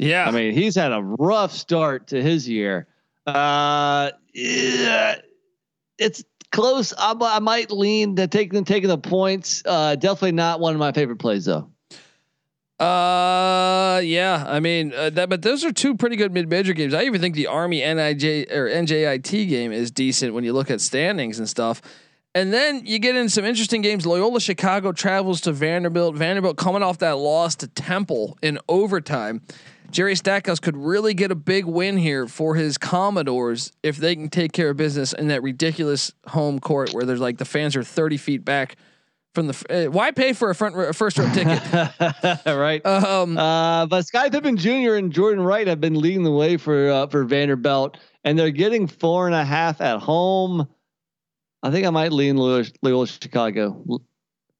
[0.00, 2.86] Yeah, I mean, he's had a rough start to his year.
[3.26, 5.16] Uh, yeah,
[5.98, 6.94] it's close.
[6.96, 9.62] I, I might lean to taking taking the points.
[9.66, 11.70] Uh, definitely not one of my favorite plays, though.
[12.82, 14.42] Uh, yeah.
[14.48, 16.94] I mean, uh, that, but those are two pretty good mid-major games.
[16.94, 20.80] I even think the Army NIJ or NJIT game is decent when you look at
[20.80, 21.82] standings and stuff.
[22.34, 24.06] And then you get in some interesting games.
[24.06, 26.14] Loyola Chicago travels to Vanderbilt.
[26.14, 29.42] Vanderbilt coming off that loss to Temple in overtime.
[29.90, 34.28] Jerry Stackhouse could really get a big win here for his Commodores if they can
[34.28, 37.82] take care of business in that ridiculous home court where there's like the fans are
[37.82, 38.76] 30 feet back
[39.34, 39.86] from the.
[39.88, 41.60] Uh, why pay for a front a first row ticket?
[42.46, 42.84] right.
[42.84, 44.94] Um, Uh, but Scotty Pippen Jr.
[44.94, 48.86] and Jordan Wright have been leading the way for uh, for Vanderbilt, and they're getting
[48.86, 50.68] four and a half at home.
[51.62, 53.84] I think I might lean Loyola, Chicago.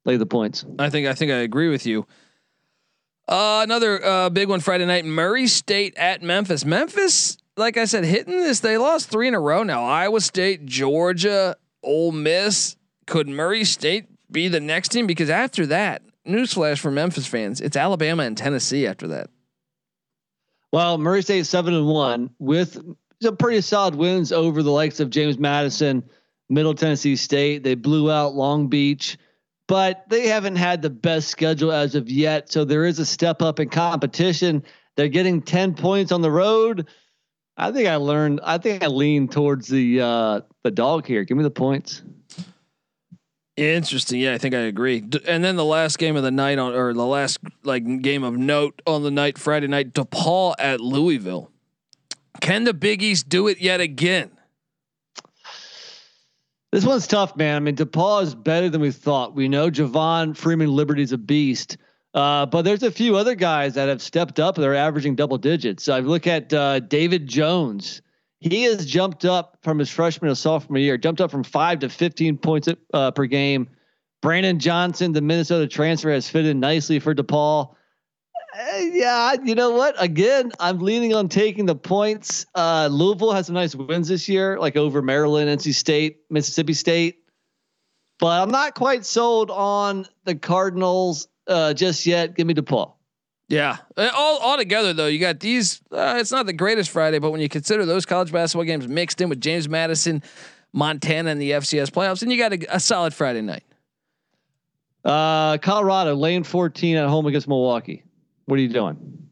[0.04, 0.64] Lay the points.
[0.78, 2.06] I think I think I agree with you.
[3.30, 6.64] Uh, another uh, big one Friday night: Murray State at Memphis.
[6.64, 8.58] Memphis, like I said, hitting this.
[8.58, 9.84] They lost three in a row now.
[9.84, 11.54] Iowa State, Georgia,
[11.84, 12.76] Ole Miss.
[13.06, 15.06] Could Murray State be the next team?
[15.06, 18.84] Because after that, newsflash for Memphis fans: it's Alabama and Tennessee.
[18.84, 19.30] After that,
[20.72, 22.82] Well, Murray State seven and one with
[23.22, 26.02] some pretty solid wins over the likes of James Madison,
[26.48, 27.62] Middle Tennessee State.
[27.62, 29.18] They blew out Long Beach,
[29.70, 32.50] but they haven't had the best schedule as of yet.
[32.50, 34.64] So there is a step up in competition.
[34.96, 36.88] They're getting ten points on the road.
[37.56, 38.40] I think I learned.
[38.42, 41.22] I think I lean towards the uh, the dog here.
[41.22, 42.02] Give me the points.
[43.56, 44.18] interesting.
[44.18, 45.04] Yeah, I think I agree.
[45.24, 48.36] And then the last game of the night on, or the last like game of
[48.36, 51.48] note on the night, Friday night, DePaul at Louisville.
[52.40, 54.32] Can the Big East do it yet again?
[56.72, 57.56] This one's tough, man.
[57.56, 59.34] I mean, DePaul is better than we thought.
[59.34, 61.76] We know Javon Freeman Liberty's a beast,
[62.14, 64.54] uh, but there's a few other guys that have stepped up.
[64.54, 65.82] They're averaging double digits.
[65.82, 68.02] So I look at uh, David Jones.
[68.38, 71.88] He has jumped up from his freshman to sophomore year, jumped up from five to
[71.88, 73.68] 15 points uh, per game.
[74.22, 77.74] Brandon Johnson, the Minnesota transfer, has fit in nicely for DePaul.
[78.54, 79.94] Yeah, you know what?
[80.02, 82.46] Again, I'm leaning on taking the points.
[82.54, 87.18] Uh, Louisville has some nice wins this year, like over Maryland, NC State, Mississippi State.
[88.18, 92.36] But I'm not quite sold on the Cardinals uh, just yet.
[92.36, 92.92] Give me DePaul.
[93.48, 95.80] Yeah, Uh, all all together though, you got these.
[95.90, 99.20] Uh, it's not the greatest Friday, but when you consider those college basketball games mixed
[99.20, 100.22] in with James Madison,
[100.72, 103.64] Montana, and the FCS playoffs, then you got a, a solid Friday night.
[105.04, 108.04] Uh, Colorado lane 14 at home against Milwaukee.
[108.50, 109.28] What are you doing?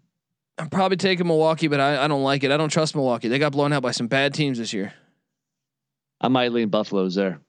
[0.59, 2.53] I'm probably taking Milwaukee, but I, I don't like it.
[2.53, 3.27] I don't trust Milwaukee.
[3.27, 4.95] They got blown out by some bad teams this year.
[6.21, 7.41] I might lean Buffalo's there.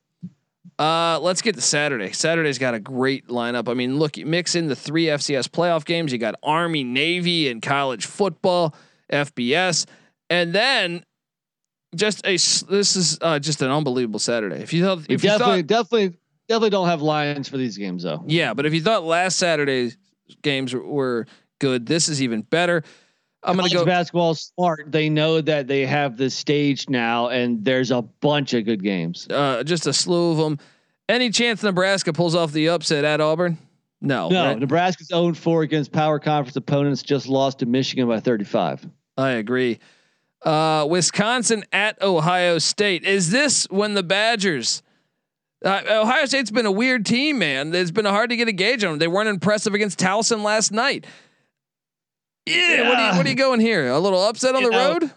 [0.80, 2.12] Uh, let's get to Saturday.
[2.12, 3.70] Saturday's got a great lineup.
[3.70, 6.12] I mean, look, you mix in the three FCS playoff games.
[6.12, 8.74] You got Army, Navy, and college football,
[9.14, 9.86] FBS,
[10.32, 11.04] and then
[11.96, 14.56] just a this is uh, just an unbelievable Saturday.
[14.56, 16.18] If you thought, if you definitely, thought, definitely,
[16.48, 18.24] definitely don't have lines for these games though.
[18.26, 19.98] yeah, but if you thought last Saturday's
[20.42, 21.26] games were, were
[21.60, 21.86] good.
[21.86, 22.84] This is even better.
[23.44, 24.92] I'm going to go basketball smart.
[24.92, 29.28] They know that they have the stage now, and there's a bunch of good games.
[29.30, 30.60] Uh, just a slew of them.
[31.08, 33.58] Any chance Nebraska pulls off the upset at Auburn?
[34.02, 34.30] No.
[34.30, 34.48] No.
[34.48, 34.60] Right?
[34.60, 37.02] Nebraska's owned four against power conference opponents.
[37.02, 38.88] Just lost to Michigan by 35.
[39.18, 39.80] I agree.
[40.44, 43.04] Uh, Wisconsin at Ohio State.
[43.04, 44.82] Is this when the Badgers?
[45.64, 47.76] Uh, Ohio State's been a weird team, man.
[47.76, 49.00] It's been hard to get a gauge on them.
[49.00, 51.06] They weren't impressive against Towson last night.
[52.50, 52.90] Yeah, yeah.
[52.90, 53.88] What, are you, what are you going here?
[53.88, 55.12] A little upset on you the know, road?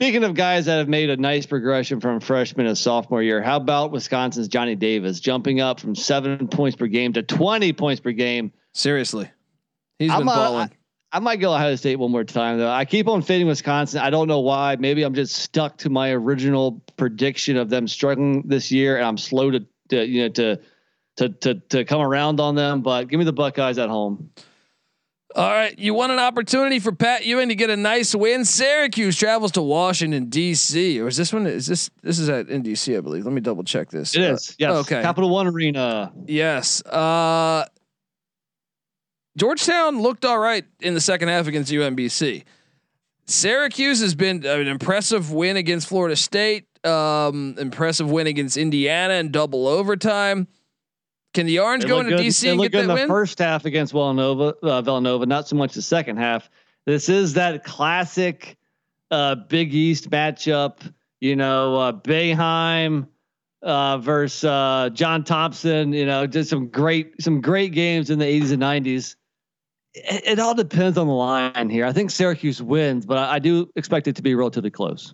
[0.00, 3.56] Speaking of guys that have made a nice progression from freshman to sophomore year, how
[3.56, 8.10] about Wisconsin's Johnny Davis jumping up from seven points per game to 20 points per
[8.10, 8.52] game?
[8.72, 9.30] Seriously.
[9.98, 10.70] He's I'm been balling.
[11.12, 12.70] I might go Ohio State one more time though.
[12.70, 14.00] I keep on fading Wisconsin.
[14.00, 14.76] I don't know why.
[14.76, 19.18] Maybe I'm just stuck to my original prediction of them struggling this year, and I'm
[19.18, 20.60] slow to, to you know to
[21.16, 22.80] to to to come around on them.
[22.80, 24.30] But give me the Buckeyes at home.
[25.34, 28.44] All right, you want an opportunity for Pat Ewing to get a nice win.
[28.44, 31.00] Syracuse travels to Washington D.C.
[31.00, 31.46] Or is this one?
[31.46, 32.96] Is this this is at in D.C.
[32.96, 33.24] I believe.
[33.24, 34.14] Let me double check this.
[34.14, 34.54] It uh, is.
[34.58, 34.70] Yes.
[34.70, 35.00] Okay.
[35.00, 36.12] Capital One Arena.
[36.26, 36.84] Yes.
[36.84, 37.64] Uh,
[39.36, 42.44] Georgetown looked all right in the second half against UMBC.
[43.26, 49.30] Syracuse has been an impressive win against Florida State, um, impressive win against Indiana in
[49.30, 50.48] double overtime.
[51.34, 53.02] Can the Orange go into good, DC and get that in win?
[53.02, 56.50] the first half against Villanova, uh, Villanova, not so much the second half.
[56.84, 58.58] This is that classic
[59.10, 60.78] uh, Big East matchup.
[61.20, 63.06] You know, uh, Boeheim
[63.62, 65.92] uh, versus uh, John Thompson.
[65.92, 69.16] You know, just some great some great games in the 80s and 90s
[69.94, 71.84] it, it, all depends on the line here.
[71.84, 75.12] I think Syracuse wins, but I, I, do expect it to be relatively close.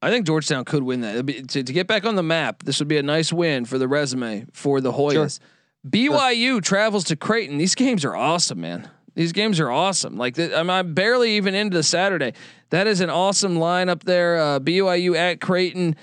[0.00, 1.26] I think Georgetown could win that.
[1.26, 3.78] Be, to, to, get back on the map, this would be a nice win for
[3.78, 5.40] the resume for the Hoyas.
[5.40, 5.90] Sure.
[5.90, 6.60] BYU sure.
[6.60, 7.58] travels to Creighton.
[7.58, 8.88] These games are awesome, man.
[9.14, 10.16] These games are awesome.
[10.16, 12.34] Like I'm, I'm barely even into the Saturday.
[12.70, 14.38] That is an awesome line up there.
[14.38, 15.96] Uh, BYU at Creighton.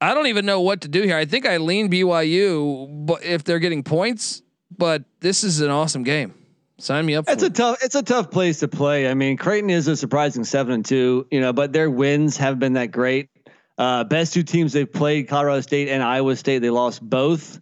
[0.00, 1.16] I don't even know what to do here.
[1.16, 4.42] I think I lean BYU, but if they're getting points,
[4.76, 6.34] but this is an awesome game.
[6.78, 7.26] Sign me up.
[7.28, 7.78] It's a tough.
[7.82, 9.08] It's a tough place to play.
[9.08, 11.26] I mean, Creighton is a surprising seven and two.
[11.30, 13.30] You know, but their wins have been that great.
[13.78, 16.60] Uh, best two teams they've played, Colorado State and Iowa State.
[16.60, 17.60] They lost both.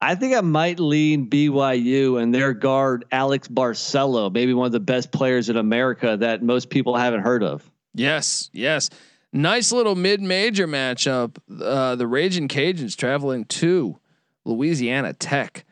[0.00, 4.80] I think I might lean BYU and their guard Alex Barcelo, maybe one of the
[4.80, 7.68] best players in America that most people haven't heard of.
[7.94, 8.90] Yes, yes.
[9.32, 11.36] Nice little mid-major matchup.
[11.50, 13.98] Uh, the Raging Cajuns traveling to
[14.44, 15.64] Louisiana Tech.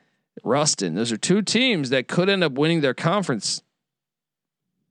[0.45, 0.95] Ruston.
[0.95, 3.63] Those are two teams that could end up winning their conference.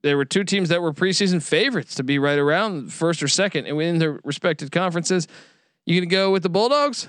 [0.04, 3.68] There were two teams that were preseason favorites to be right around first or second
[3.68, 5.28] and win their respective conferences.
[5.86, 7.08] You gonna go with the Bulldogs?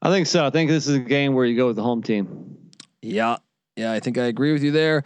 [0.00, 0.44] I think so.
[0.46, 2.70] I think this is a game where you go with the home team.
[3.02, 3.38] Yeah,
[3.76, 5.02] yeah, I think I agree with you there.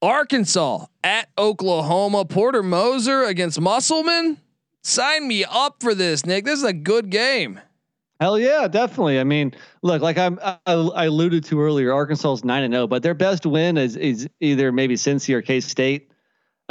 [0.00, 2.24] Arkansas at Oklahoma.
[2.24, 4.38] Porter Moser against Musselman.
[4.82, 6.44] Sign me up for this, Nick.
[6.44, 7.60] This is a good game.
[8.20, 9.18] Hell yeah, definitely.
[9.18, 9.52] I mean,
[9.82, 13.02] look, like I'm, I, I alluded to earlier, Arkansas is nine and zero, oh, but
[13.02, 16.11] their best win is is either maybe Cincy or K State.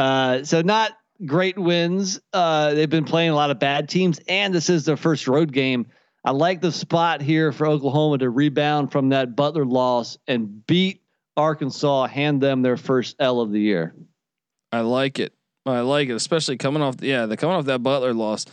[0.02, 0.97] Uh, so not
[1.28, 2.20] great wins.
[2.34, 5.54] Uh, they've been playing a lot of bad teams, and this is their first road
[5.54, 5.86] game.
[6.26, 11.04] I like the spot here for Oklahoma to rebound from that Butler loss and beat
[11.38, 13.93] Arkansas, hand them their first L of the year.
[14.72, 15.34] I like it.
[15.68, 16.95] I like it, especially coming off.
[17.02, 18.47] Yeah, they're coming off that Butler loss.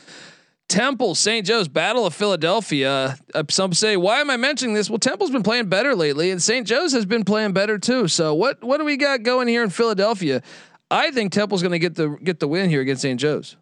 [0.68, 1.46] Temple, St.
[1.46, 3.16] Joe's, Battle of Philadelphia.
[3.34, 4.90] Uh, some say, why am I mentioning this?
[4.90, 6.66] Well, Temple's been playing better lately, and St.
[6.66, 8.07] Joe's has been playing better too.
[8.07, 10.42] So what what do we got going here in Philadelphia?
[10.91, 13.20] I think Temple's going to get the get the win here against St.
[13.20, 13.57] Joe's.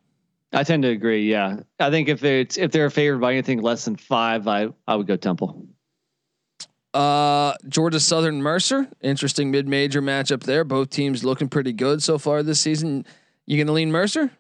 [0.53, 1.31] I tend to agree.
[1.31, 4.97] Yeah, I think if it's if they're favored by anything less than five, I I
[4.97, 5.67] would go Temple.
[6.95, 10.65] Uh, Georgia Southern Mercer, interesting mid major matchup there.
[10.65, 13.05] Both teams looking pretty good so far this season.
[13.45, 14.31] You going to lean Mercer?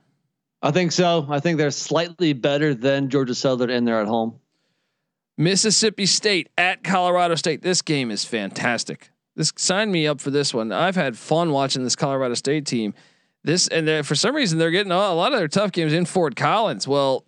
[0.62, 1.26] I think so.
[1.28, 4.40] I think they're slightly better than Georgia Southern and they're at home.
[5.36, 7.60] Mississippi State at Colorado State.
[7.60, 9.10] This game is fantastic.
[9.36, 10.72] This sign me up for this one.
[10.72, 12.94] I've had fun watching this Colorado State team.
[13.44, 16.34] This and for some reason they're getting a lot of their tough games in Fort
[16.34, 16.88] Collins.
[16.88, 17.24] Well,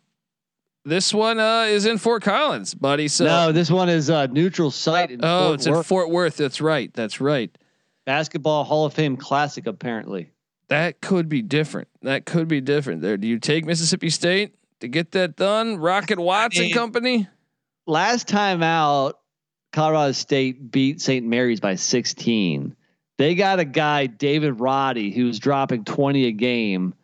[0.85, 3.09] this one uh, is in Fort Collins, buddy.
[3.09, 5.13] So no, this one is a neutral site.
[5.23, 5.77] oh, Fort it's Worth.
[5.77, 6.37] in Fort Worth.
[6.37, 6.93] That's right.
[6.93, 7.57] That's right.
[8.05, 10.33] Basketball Hall of Fame classic, apparently
[10.69, 11.89] that could be different.
[12.03, 13.03] That could be different.
[13.03, 15.79] There, do you take Mississippi State to get that done?
[15.79, 17.29] Rocket Watson I mean, Company.
[17.87, 19.19] Last time out,
[19.73, 21.25] Colorado State beat St.
[21.27, 22.75] Mary's by 16.
[23.19, 26.95] They got a guy, David Roddy, who's dropping 20 a game.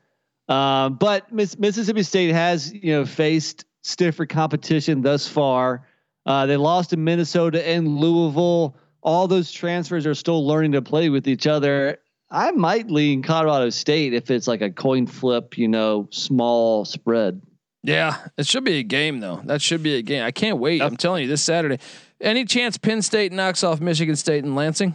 [0.49, 5.87] Um, but Miss, Mississippi State has, you know, faced stiffer competition thus far.
[6.27, 8.77] Uh, they lost to Minnesota and Louisville.
[9.03, 11.99] All those transfers are still learning to play with each other.
[12.31, 17.43] I might lean Colorado State if it's like a coin flip, you know, small spread.
[17.83, 19.43] Yeah, it should be a game though.
[19.45, 20.25] That should be a game.
[20.25, 20.81] I can't wait.
[20.81, 21.79] I'm telling you, this Saturday.
[22.21, 24.95] Any chance Penn State knocks off Michigan State in Lansing?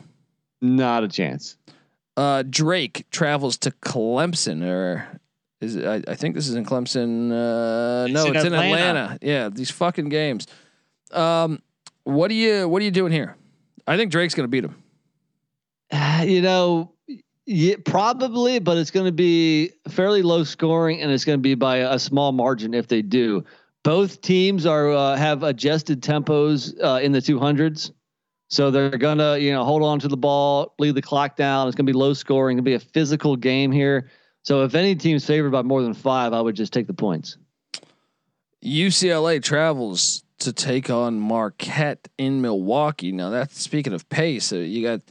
[0.62, 1.58] Not a chance.
[2.18, 5.08] Uh, Drake travels to Clemson, or
[5.62, 7.32] is it, I, I think this is in Clemson.
[7.32, 8.76] Uh, no, in it's in Atlanta.
[8.76, 9.20] Atlanta.
[9.22, 10.48] Yeah, these fucking games.
[11.12, 11.62] Um,
[12.04, 13.36] what are you What are you doing here?
[13.88, 14.76] I think Drake's gonna beat him.
[16.20, 16.92] You know,
[17.52, 21.56] yeah, probably, but it's going to be fairly low scoring, and it's going to be
[21.56, 23.44] by a small margin if they do.
[23.84, 27.92] Both teams are uh, have adjusted tempos uh, in the 200s,
[28.50, 31.68] so they're gonna you know hold on to the ball, lead the clock down.
[31.68, 32.58] It's to be low scoring.
[32.58, 34.10] It'll be a physical game here.
[34.44, 37.38] So if any team's favored by more than five, I would just take the points.
[38.64, 43.12] UCLA travels to take on Marquette in Milwaukee.
[43.12, 44.52] Now that's speaking of pace.
[44.52, 45.02] Uh, you got,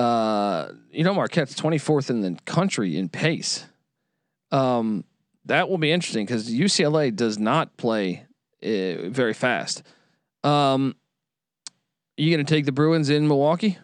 [0.00, 3.64] uh, you know, Marquette's 24th in the country in pace.
[4.50, 5.04] Um,
[5.48, 8.26] that will be interesting because UCLA does not play
[8.62, 9.82] uh, very fast.
[10.44, 10.94] Um,
[12.16, 13.78] you going to take the Bruins in Milwaukee?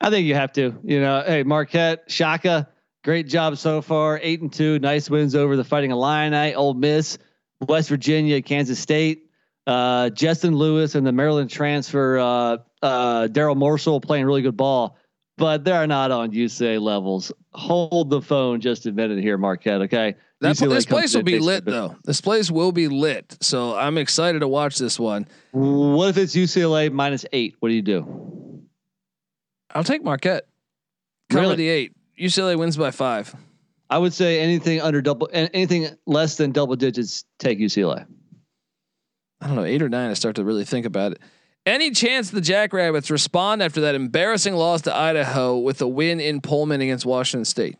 [0.00, 0.78] I think you have to.
[0.84, 2.68] You know, hey Marquette, Shaka,
[3.04, 4.20] great job so far.
[4.22, 7.18] Eight and two, nice wins over the Fighting Illini, Ole Miss,
[7.60, 9.22] West Virginia, Kansas State.
[9.66, 14.96] Uh, Justin Lewis and the Maryland transfer, uh, uh, Darryl Morsell playing really good ball,
[15.36, 17.32] but they're not on UCLA levels.
[17.52, 19.82] Hold the phone just a minute here, Marquette.
[19.82, 21.96] Okay, That UCLA this place will be lit though.
[22.04, 23.36] This place will be lit.
[23.40, 25.26] So I'm excited to watch this one.
[25.52, 27.56] What if it's UCLA minus eight?
[27.60, 28.62] What do you do?
[29.74, 30.46] I'll take Marquette.
[31.28, 31.56] Cover Really?
[31.56, 31.92] the eight.
[32.18, 33.34] UCLA wins by five.
[33.90, 38.06] I would say anything under double, an- anything less than double digits, take UCLA.
[39.40, 40.10] I don't know, eight or nine.
[40.10, 41.20] I start to really think about it.
[41.66, 46.40] Any chance the Jackrabbits respond after that embarrassing loss to Idaho with a win in
[46.40, 47.76] Pullman against Washington State?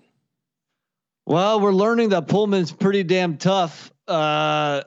[1.24, 3.92] Well, we're learning that Pullman's pretty damn tough.
[4.08, 4.82] Uh,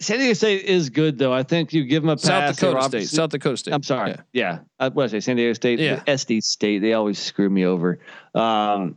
[0.00, 1.32] San Diego State is good though.
[1.32, 2.22] I think you give them a pass.
[2.22, 3.08] South Dakota State.
[3.08, 3.74] South Dakota State.
[3.74, 4.10] I'm sorry.
[4.10, 4.22] Yeah.
[4.32, 4.58] Yeah.
[4.78, 5.20] Uh, what I say?
[5.20, 5.78] San Diego State.
[5.78, 6.02] Yeah.
[6.06, 6.80] SD State.
[6.80, 8.00] They always screw me over.
[8.34, 8.96] Um,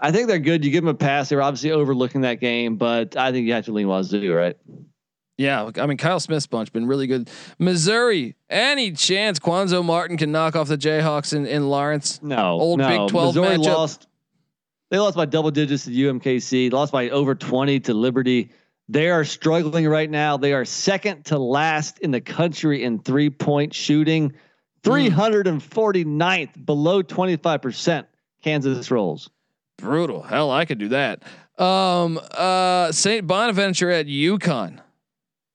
[0.00, 0.64] I think they're good.
[0.64, 1.28] You give them a pass.
[1.28, 4.56] They're obviously overlooking that game, but I think you have to lean Wazoo, right?
[5.36, 7.28] Yeah, I mean Kyle Smith's bunch been really good.
[7.58, 12.20] Missouri, any chance Cuonzo Martin can knock off the Jayhawks in, in Lawrence?
[12.22, 12.52] No.
[12.52, 12.88] Old no.
[12.88, 13.64] Big 12 Missouri matchup.
[13.64, 14.06] lost.
[14.90, 16.72] They lost by double digits to UMKC.
[16.72, 18.52] Lost by over 20 to Liberty.
[18.88, 20.36] They are struggling right now.
[20.36, 24.34] They are second to last in the country in three point shooting.
[24.84, 28.04] 349th below 25%.
[28.42, 29.30] Kansas rolls.
[29.78, 30.22] Brutal.
[30.22, 31.22] Hell, I could do that.
[31.58, 33.26] Um, uh, St.
[33.26, 34.80] Bonaventure at UConn.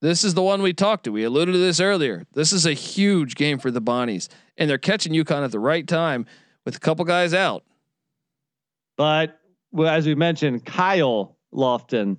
[0.01, 1.11] This is the one we talked to.
[1.11, 2.25] We alluded to this earlier.
[2.33, 5.85] This is a huge game for the Bonnies, and they're catching UConn at the right
[5.85, 6.25] time
[6.65, 7.63] with a couple guys out.
[8.95, 9.39] But
[9.71, 12.17] well, as we mentioned, Kyle Lofton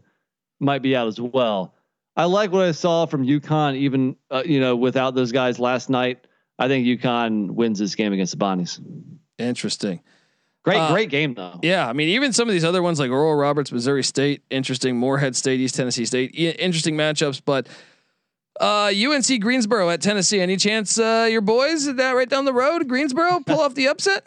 [0.61, 1.75] might be out as well.
[2.17, 5.89] I like what I saw from UConn, even uh, you know without those guys last
[5.89, 6.27] night.
[6.59, 8.79] I think UConn wins this game against the Bonnies.
[9.39, 10.01] Interesting.
[10.63, 11.59] Great, Uh, great game though.
[11.63, 14.97] Yeah, I mean, even some of these other ones like Oral Roberts, Missouri State, interesting.
[14.97, 17.41] Morehead State, East Tennessee State, i- interesting matchups.
[17.45, 17.67] But
[18.61, 20.39] uh, UNC Greensboro at Tennessee.
[20.41, 22.87] Any chance uh, your boys that right down the road?
[22.89, 24.27] Greensboro pull off the upset?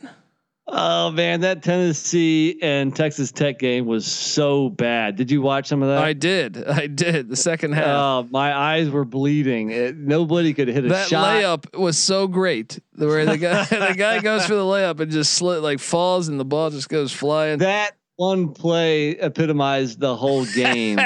[0.65, 5.17] Oh man, that Tennessee and Texas Tech game was so bad.
[5.17, 5.97] Did you watch some of that?
[5.97, 6.63] I did.
[6.67, 7.29] I did.
[7.29, 7.87] The second half.
[7.87, 9.71] Oh, my eyes were bleeding.
[9.71, 11.27] It, nobody could hit a that shot.
[11.27, 12.79] layup was so great.
[12.95, 16.39] Where the guy the guy goes for the layup and just slit like falls and
[16.39, 17.59] the ball just goes flying.
[17.59, 20.99] That one play epitomized the whole game.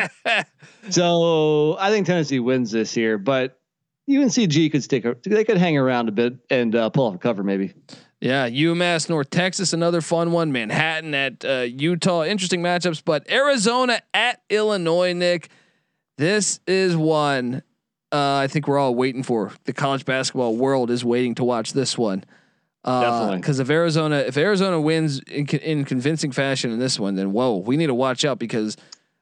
[0.89, 3.59] so I think Tennessee wins this year, but
[4.07, 5.05] UNCG could stick.
[5.23, 7.73] They could hang around a bit and uh, pull off a cover, maybe.
[8.19, 10.51] Yeah, UMass North Texas, another fun one.
[10.51, 13.03] Manhattan at uh, Utah, interesting matchups.
[13.05, 15.49] But Arizona at Illinois, Nick.
[16.17, 17.61] This is one
[18.11, 19.51] uh, I think we're all waiting for.
[19.65, 22.23] The college basketball world is waiting to watch this one.
[22.85, 23.37] Definitely.
[23.37, 27.57] Because if Arizona, if Arizona wins in, in convincing fashion in this one, then whoa,
[27.57, 28.77] we need to watch out because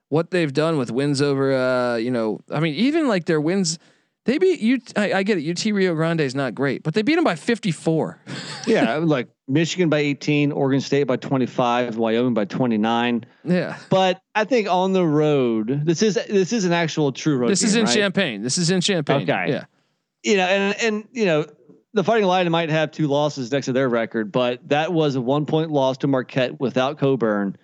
[0.09, 3.79] what they've done with wins over, uh, you know, I mean, even like their wins,
[4.25, 4.79] they beat you.
[4.95, 5.49] I, I get it.
[5.49, 8.19] UT Rio Grande is not great, but they beat them by 54.
[8.67, 13.23] Yeah, like Michigan by 18, Oregon State by 25, Wyoming by 29.
[13.43, 13.77] Yeah.
[13.91, 17.51] But I think on the road, this is this is an actual true road.
[17.51, 17.93] This is in right?
[17.93, 18.41] Champaign.
[18.41, 19.29] This is in Champaign.
[19.29, 19.45] Okay.
[19.49, 19.65] Yeah.
[20.23, 21.45] you know, and and you know,
[21.93, 25.21] the Fighting Lion might have two losses next to their record, but that was a
[25.21, 27.55] one point loss to Marquette without Cockburn,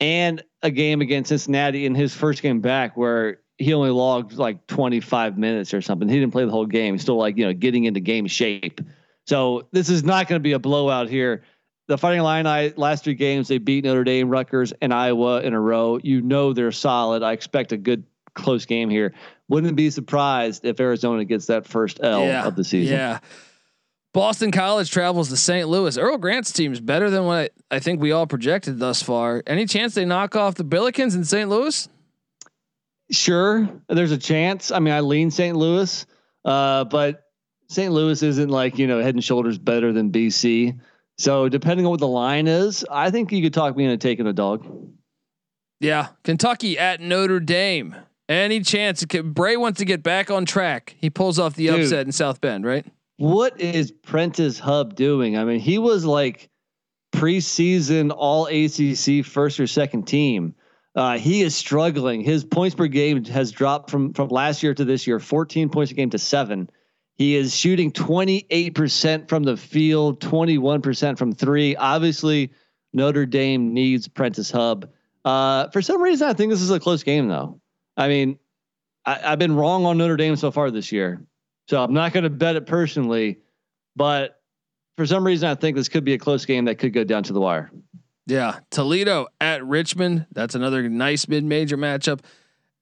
[0.00, 4.66] and a game against Cincinnati in his first game back where he only logged like
[4.66, 6.08] 25 minutes or something.
[6.08, 6.98] He didn't play the whole game.
[6.98, 8.80] Still like you know getting into game shape.
[9.26, 11.42] So this is not going to be a blowout here.
[11.88, 15.60] the Fighting Illini last three games they beat Notre Dame, Rutgers, and Iowa in a
[15.60, 15.98] row.
[16.02, 17.22] You know they're solid.
[17.22, 18.04] I expect a good
[18.34, 19.14] close game here.
[19.48, 22.96] Wouldn't be surprised if Arizona gets that first L yeah, of the season.
[22.96, 23.20] Yeah.
[24.12, 25.68] Boston College travels to St.
[25.68, 25.98] Louis.
[25.98, 29.42] Earl Grant's team is better than what I, I think we all projected thus far.
[29.46, 31.50] Any chance they knock off the Billikens in St.
[31.50, 31.86] Louis?
[33.10, 34.70] Sure, there's a chance.
[34.70, 35.56] I mean, I lean St.
[35.56, 36.06] Louis,
[36.44, 37.22] uh, but
[37.68, 37.92] St.
[37.92, 40.78] Louis isn't like you know head and shoulders better than BC.
[41.18, 44.26] So depending on what the line is, I think you could talk me into taking
[44.26, 44.66] a dog.
[45.80, 47.96] Yeah, Kentucky at Notre Dame.
[48.28, 50.96] Any chance Brey wants to get back on track?
[51.00, 52.84] He pulls off the Dude, upset in South Bend, right?
[53.18, 55.38] What is Prentiss Hubb doing?
[55.38, 56.50] I mean, he was like
[57.14, 60.54] preseason All ACC first or second team.
[60.96, 62.22] Uh, he is struggling.
[62.22, 65.92] His points per game has dropped from from last year to this year, 14 points
[65.92, 66.70] a game to seven.
[67.16, 71.74] He is shooting 28% from the field, 21% from three.
[71.76, 72.52] Obviously,
[72.92, 74.90] Notre Dame needs Prentiss Hubb.
[75.24, 77.58] Uh, for some reason, I think this is a close game, though.
[77.96, 78.38] I mean,
[79.06, 81.24] I, have been wrong on Notre Dame so far this year,
[81.68, 83.38] so I'm not going to bet it personally.
[83.96, 84.40] But
[84.98, 87.22] for some reason, I think this could be a close game that could go down
[87.24, 87.70] to the wire.
[88.26, 90.26] Yeah, Toledo at Richmond.
[90.32, 92.20] That's another nice mid-major matchup.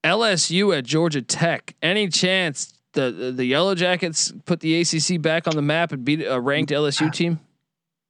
[0.03, 1.75] LSU at Georgia Tech.
[1.83, 6.23] Any chance the the Yellow Jackets put the ACC back on the map and beat
[6.23, 7.41] a ranked LSU team?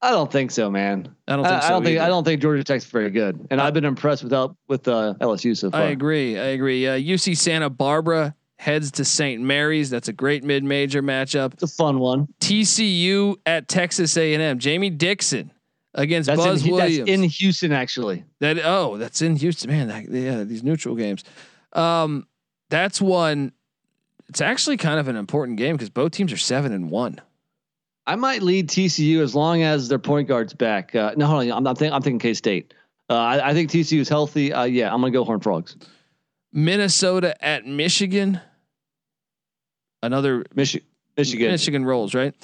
[0.01, 1.15] I don't think so, man.
[1.27, 1.67] I don't think I, so.
[1.67, 1.91] I don't either.
[1.91, 4.33] think I don't think Georgia Tech's very good, and uh, I've been impressed with
[4.69, 5.81] with uh, LSU so far.
[5.81, 6.39] I agree.
[6.39, 6.87] I agree.
[6.87, 9.43] Uh, UC Santa Barbara heads to St.
[9.43, 9.91] Mary's.
[9.91, 11.55] That's a great mid-major matchup.
[11.55, 12.29] It's a fun one.
[12.41, 14.59] TCU at Texas A&M.
[14.59, 15.51] Jamie Dixon
[15.95, 16.99] against that's Buzz in, Williams.
[16.99, 18.25] That's in Houston, actually.
[18.41, 19.89] That oh, that's in Houston, man.
[19.89, 21.25] That, yeah, these neutral games.
[21.73, 22.27] Um,
[22.71, 23.53] that's one
[24.29, 27.21] it's actually kind of an important game because both teams are seven and one.
[28.07, 30.95] I might lead TCU as long as their point guard's back.
[30.95, 31.53] Uh, no, hold on.
[31.53, 31.95] I'm not thinking.
[31.95, 32.75] I'm thinking K State.
[33.09, 34.53] Uh, I, I, think TCU is healthy.
[34.53, 35.77] Uh, yeah, I'm gonna go Horn Frogs.
[36.53, 38.41] Minnesota at Michigan.
[40.03, 40.83] Another Michi-
[41.17, 41.51] Michigan.
[41.51, 42.35] Michigan rolls right.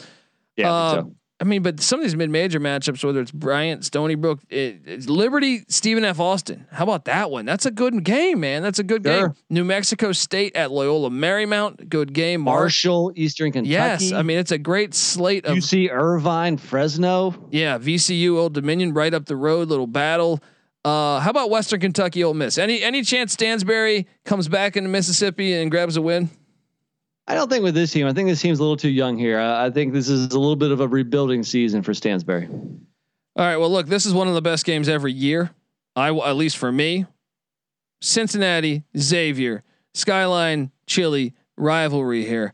[0.56, 0.92] Yeah.
[0.92, 1.14] So.
[1.40, 5.08] I mean, but some of these mid-major matchups, whether it's Bryant, Stony Brook, it, it's
[5.08, 6.20] Liberty, Stephen F.
[6.20, 6.66] Austin.
[6.70, 7.46] How about that one?
[7.46, 8.62] That's a good game, man.
[8.62, 9.28] That's a good sure.
[9.28, 9.36] game.
[9.48, 12.42] New Mexico State at Loyola Marymount, good game.
[12.42, 13.70] Marshall, Eastern Kentucky.
[13.70, 17.34] Yes, I mean it's a great slate of UC Irvine, Fresno.
[17.50, 19.68] Yeah, VCU, Old Dominion, right up the road.
[19.68, 20.40] Little battle.
[20.84, 22.58] Uh, how about Western Kentucky, Ole Miss?
[22.58, 26.30] Any any chance Stansbury comes back into Mississippi and grabs a win?
[27.26, 28.06] I don't think with this team.
[28.06, 29.38] I think this team's a little too young here.
[29.38, 32.48] I, I think this is a little bit of a rebuilding season for Stansbury.
[32.50, 33.56] All right.
[33.56, 35.50] Well, look, this is one of the best games every year.
[35.94, 37.06] I at least for me.
[38.02, 39.62] Cincinnati, Xavier,
[39.94, 42.52] Skyline, Chili rivalry here.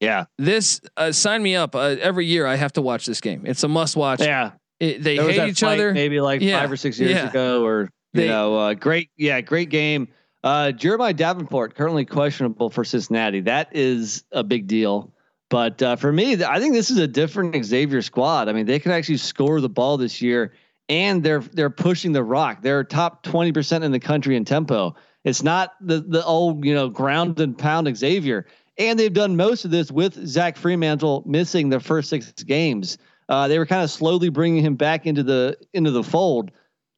[0.00, 0.24] Yeah.
[0.38, 1.74] This uh, sign me up.
[1.74, 3.44] Uh, every year I have to watch this game.
[3.46, 4.20] It's a must watch.
[4.20, 4.52] Yeah.
[4.80, 5.92] It, they hate each other.
[5.92, 6.60] Maybe like yeah.
[6.60, 7.30] five or six years yeah.
[7.30, 9.10] ago, or you they, know, uh, great.
[9.16, 10.08] Yeah, great game.
[10.46, 13.40] Uh, Jeremiah Davenport currently questionable for Cincinnati.
[13.40, 15.12] That is a big deal.
[15.50, 18.48] But uh, for me, I think this is a different Xavier squad.
[18.48, 20.54] I mean, they can actually score the ball this year,
[20.88, 22.62] and they're they're pushing the rock.
[22.62, 24.94] They're top twenty percent in the country in tempo.
[25.24, 28.46] It's not the the old you know ground and pound Xavier,
[28.78, 32.98] and they've done most of this with Zach Freemantle missing the first six games.
[33.28, 36.52] Uh, they were kind of slowly bringing him back into the into the fold.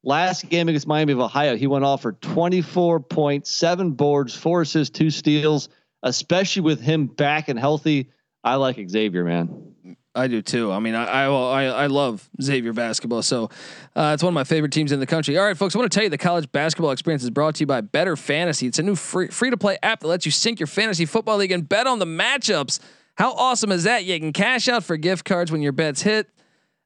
[0.09, 4.63] Last game against Miami of Ohio, he went off for 24 points, seven boards, four
[4.63, 5.69] assists, two steals.
[6.03, 8.09] Especially with him back and healthy,
[8.43, 9.75] I like Xavier, man.
[10.15, 10.73] I do too.
[10.73, 13.51] I mean, I I I, love Xavier basketball, so
[13.95, 15.37] uh, it's one of my favorite teams in the country.
[15.37, 17.61] All right, folks, I want to tell you the college basketball experience is brought to
[17.61, 18.67] you by Bettor Fantasy.
[18.67, 21.37] It's a new free free to play app that lets you sync your fantasy football
[21.37, 22.81] league and bet on the matchups.
[23.17, 24.07] How awesome is that?
[24.07, 26.31] You can cash out for gift cards when your bets hit.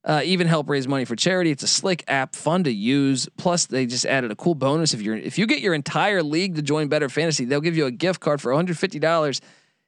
[0.05, 1.53] Uh, even help raise money for charity.
[1.53, 3.29] It's a slick app, fun to use.
[3.37, 4.95] Plus, they just added a cool bonus.
[4.95, 7.87] If you're if you get your entire league to join Bettor Fantasy, they'll give you
[7.87, 9.41] a gift card for $150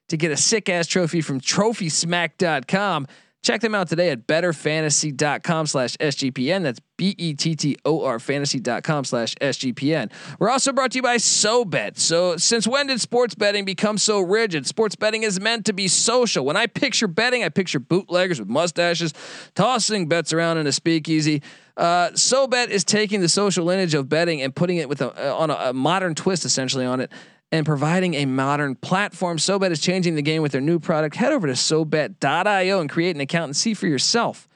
[0.09, 3.07] to get a sick ass trophy from TrophySmack.com.
[3.45, 6.63] Check them out today at bettorfantasy.com slash SGPN.
[6.63, 10.11] That's B-E-T-T-O-R fantasy.com slash SGPN.
[10.39, 11.99] We're also brought to you by SoBet.
[11.99, 14.65] So since when did sports betting become so rigid?
[14.65, 16.43] Sports betting is meant to be social.
[16.43, 19.13] When I picture betting, I picture bootleggers with mustaches
[19.53, 21.43] tossing bets around in a speakeasy.
[21.77, 25.35] Uh, SoBet is taking the social lineage of betting and putting it with a, uh,
[25.35, 27.11] on a, a modern twist essentially on it
[27.51, 29.37] and providing a modern platform.
[29.37, 31.15] SoBet is changing the game with their new product.
[31.15, 34.47] Head over to SoBet.io and create an account and see for yourself.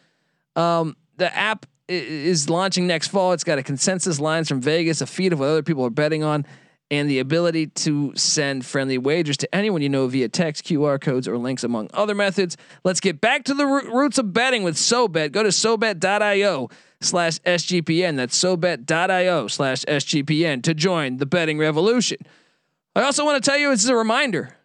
[0.56, 3.34] Um, the app is launching next fall.
[3.34, 6.24] It's got a consensus lines from Vegas, a feed of what other people are betting
[6.24, 6.46] on,
[6.92, 11.28] and the ability to send friendly wagers to anyone you know via text, QR codes,
[11.28, 12.58] or links, among other methods.
[12.84, 15.32] Let's get back to the roots of betting with SoBet.
[15.32, 16.70] Go to SoBet.io
[17.02, 18.16] slash SGPN.
[18.18, 22.18] That's SoBet.io slash SGPN to join the betting revolution.
[23.00, 24.56] I also want to tell you, is a reminder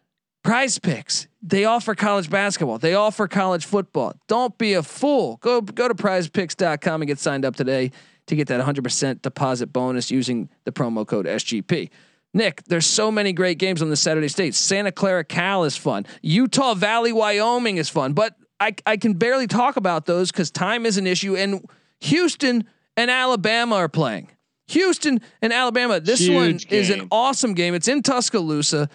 [0.43, 1.27] prize picks.
[1.41, 2.77] They offer college basketball.
[2.79, 4.13] They offer college football.
[4.27, 5.37] Don't be a fool.
[5.37, 7.91] Go go to prizepicks.com and get signed up today
[8.27, 11.89] to get that 100% deposit bonus using the promo code SGP.
[12.33, 14.53] Nick, there's so many great games on the Saturday state.
[14.53, 16.05] Santa Clara Cal is fun.
[16.21, 18.11] Utah Valley, Wyoming is fun.
[18.11, 21.37] But I, I can barely talk about those because time is an issue.
[21.37, 21.65] And
[22.01, 22.65] Houston
[22.97, 24.29] and Alabama are playing.
[24.67, 25.99] Houston and Alabama.
[25.99, 26.67] This Huge one game.
[26.69, 27.73] is an awesome game.
[27.73, 28.89] It's in Tuscaloosa.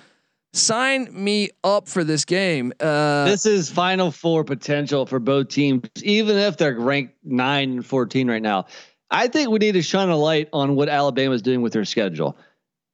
[0.53, 2.73] Sign me up for this game.
[2.81, 7.87] Uh, this is Final Four potential for both teams, even if they're ranked nine and
[7.87, 8.67] fourteen right now.
[9.13, 12.37] I think we need to shine a light on what Alabama's doing with their schedule.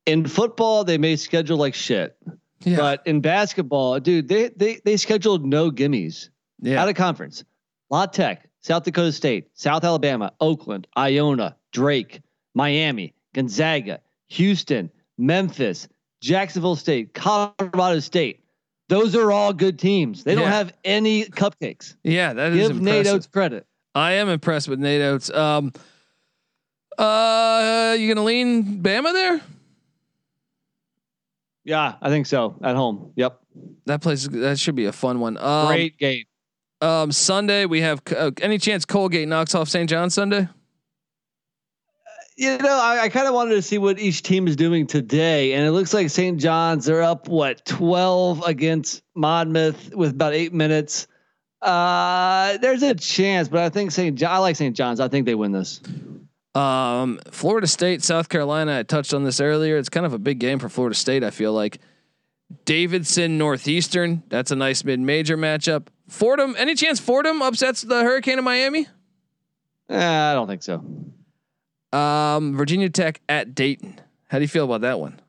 [0.04, 2.18] In football, they may schedule like shit,
[2.60, 6.28] yeah, but in basketball, dude, they they they scheduled no gimmies
[6.60, 6.82] yeah.
[6.82, 7.42] out of conference.
[7.88, 12.20] La Tech, South Dakota State, South Alabama, Oakland, Iona, Drake,
[12.56, 15.86] Miami, Gonzaga, Houston, Memphis,
[16.22, 18.42] Jacksonville State, Colorado State.
[18.88, 20.24] Those are all good teams.
[20.24, 20.50] They don't Yeah.
[20.52, 21.96] have any cupcakes.
[22.02, 23.06] yeah, that is Give Nate.
[23.08, 23.66] Oats credit.
[23.94, 25.28] I am impressed with Nate Oats.
[25.30, 25.72] Um,
[26.98, 29.40] uh, you gonna lean Bama there?
[31.64, 32.56] Yeah, I think so.
[32.62, 33.12] At home.
[33.16, 33.38] Yep.
[33.86, 35.36] That place that should be a fun one.
[35.36, 36.24] Um, Great game.
[36.80, 39.90] Um, Sunday we have uh, any chance Colgate knocks off St.
[39.90, 40.48] John Sunday?
[42.38, 45.54] You know, I, I kind of wanted to see what each team is doing today,
[45.54, 46.38] and it looks like St.
[46.38, 51.06] John's they're up what twelve against Monmouth with about eight minutes.
[51.62, 54.18] Uh, there's a chance, but I think St.
[54.18, 54.32] John.
[54.32, 54.76] I like St.
[54.76, 55.00] John's.
[55.00, 55.80] I think they win this.
[56.54, 58.78] Um, Florida State, South Carolina.
[58.78, 59.78] I touched on this earlier.
[59.78, 61.24] It's kind of a big game for Florida State.
[61.24, 61.80] I feel like
[62.66, 64.22] Davidson Northeastern.
[64.28, 65.86] That's a nice mid-major matchup.
[66.08, 66.54] Fordham.
[66.58, 68.86] Any chance Fordham upsets the Hurricane of Miami?
[69.88, 70.84] Eh, I don't think so.
[71.92, 74.00] Um, Virginia Tech at Dayton.
[74.28, 75.20] How do you feel about that one?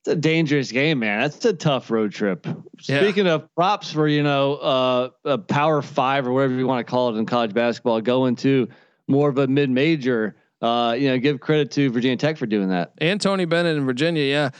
[0.00, 1.20] It's a dangerous game, man.
[1.20, 2.46] That's a tough road trip.
[2.82, 3.00] Yeah.
[3.00, 6.90] Speaking of props for you know uh, a Power Five or whatever you want to
[6.90, 8.68] call it in college basketball, going to
[9.08, 10.36] more of a mid major.
[10.62, 12.92] Uh, you know, give credit to Virginia Tech for doing that.
[12.98, 14.50] And Tony Bennett in Virginia, yeah.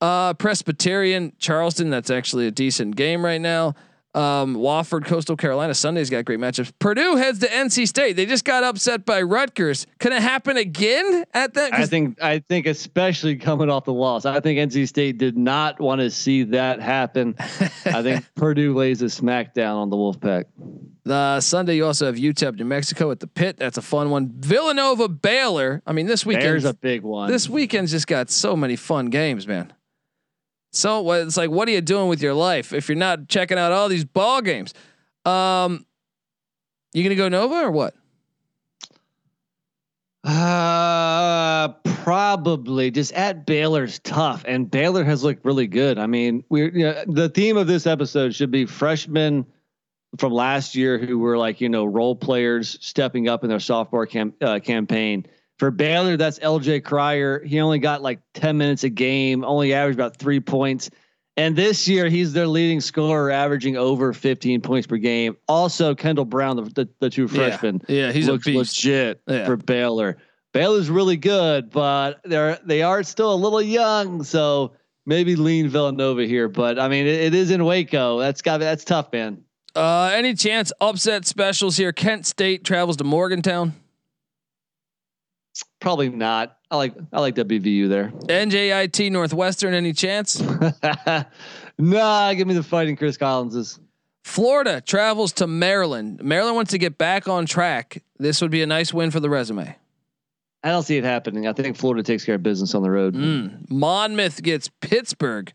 [0.00, 1.90] Uh, Presbyterian, Charleston.
[1.90, 3.74] That's actually a decent game right now.
[4.14, 5.74] Um, Wofford, Coastal Carolina.
[5.74, 6.70] Sunday's got great matchups.
[6.78, 8.14] Purdue heads to NC State.
[8.14, 9.86] They just got upset by Rutgers.
[9.98, 11.72] Can it happen again at that?
[11.72, 15.80] I think I think especially coming off the loss, I think NC State did not
[15.80, 17.36] want to see that happen.
[17.38, 20.44] I think Purdue lays a smackdown on the Wolfpack.
[21.08, 23.56] Uh, Sunday, you also have UTEP, New Mexico at the pit.
[23.56, 24.30] That's a fun one.
[24.36, 25.82] Villanova, Baylor.
[25.86, 26.44] I mean, this weekend.
[26.46, 27.30] There's a big one.
[27.30, 29.72] this weekend's just got so many fun games, man.
[30.72, 33.72] So it's like, what are you doing with your life if you're not checking out
[33.72, 34.72] all these ball games?
[35.24, 35.86] Um,
[36.94, 37.94] you gonna go Nova or what?
[40.24, 45.98] Uh, probably just at Baylor's tough, and Baylor has looked really good.
[45.98, 49.44] I mean, we're you know, the theme of this episode should be freshmen
[50.18, 54.06] from last year who were like you know role players stepping up in their sophomore
[54.06, 55.26] cam- uh, campaign.
[55.62, 57.38] For Baylor, that's LJ Cryer.
[57.44, 60.90] He only got like ten minutes a game, only averaged about three points.
[61.36, 65.36] And this year, he's their leading scorer, averaging over 15 points per game.
[65.46, 68.84] Also, Kendall Brown, the, the, the two freshmen, Yeah, yeah he's looks a beast.
[68.84, 69.46] legit Yeah.
[69.46, 70.16] for Baylor.
[70.52, 74.72] Baylor's really good, but they're they are still a little young, so
[75.06, 76.48] maybe lean Villanova here.
[76.48, 78.18] But I mean, it, it is in Waco.
[78.18, 79.44] That's got that's tough, man.
[79.76, 81.92] Uh, any chance upset specials here?
[81.92, 83.74] Kent State travels to Morgantown.
[85.82, 86.58] Probably not.
[86.70, 88.12] I like I like WVU there.
[88.28, 89.74] NJIT Northwestern.
[89.74, 90.40] Any chance?
[91.78, 93.80] nah, give me the fighting Chris Collinses.
[94.22, 96.22] Florida travels to Maryland.
[96.22, 98.00] Maryland wants to get back on track.
[98.18, 99.76] This would be a nice win for the resume.
[100.62, 101.48] I don't see it happening.
[101.48, 103.14] I think Florida takes care of business on the road.
[103.14, 103.68] Mm.
[103.68, 105.52] Monmouth gets Pittsburgh.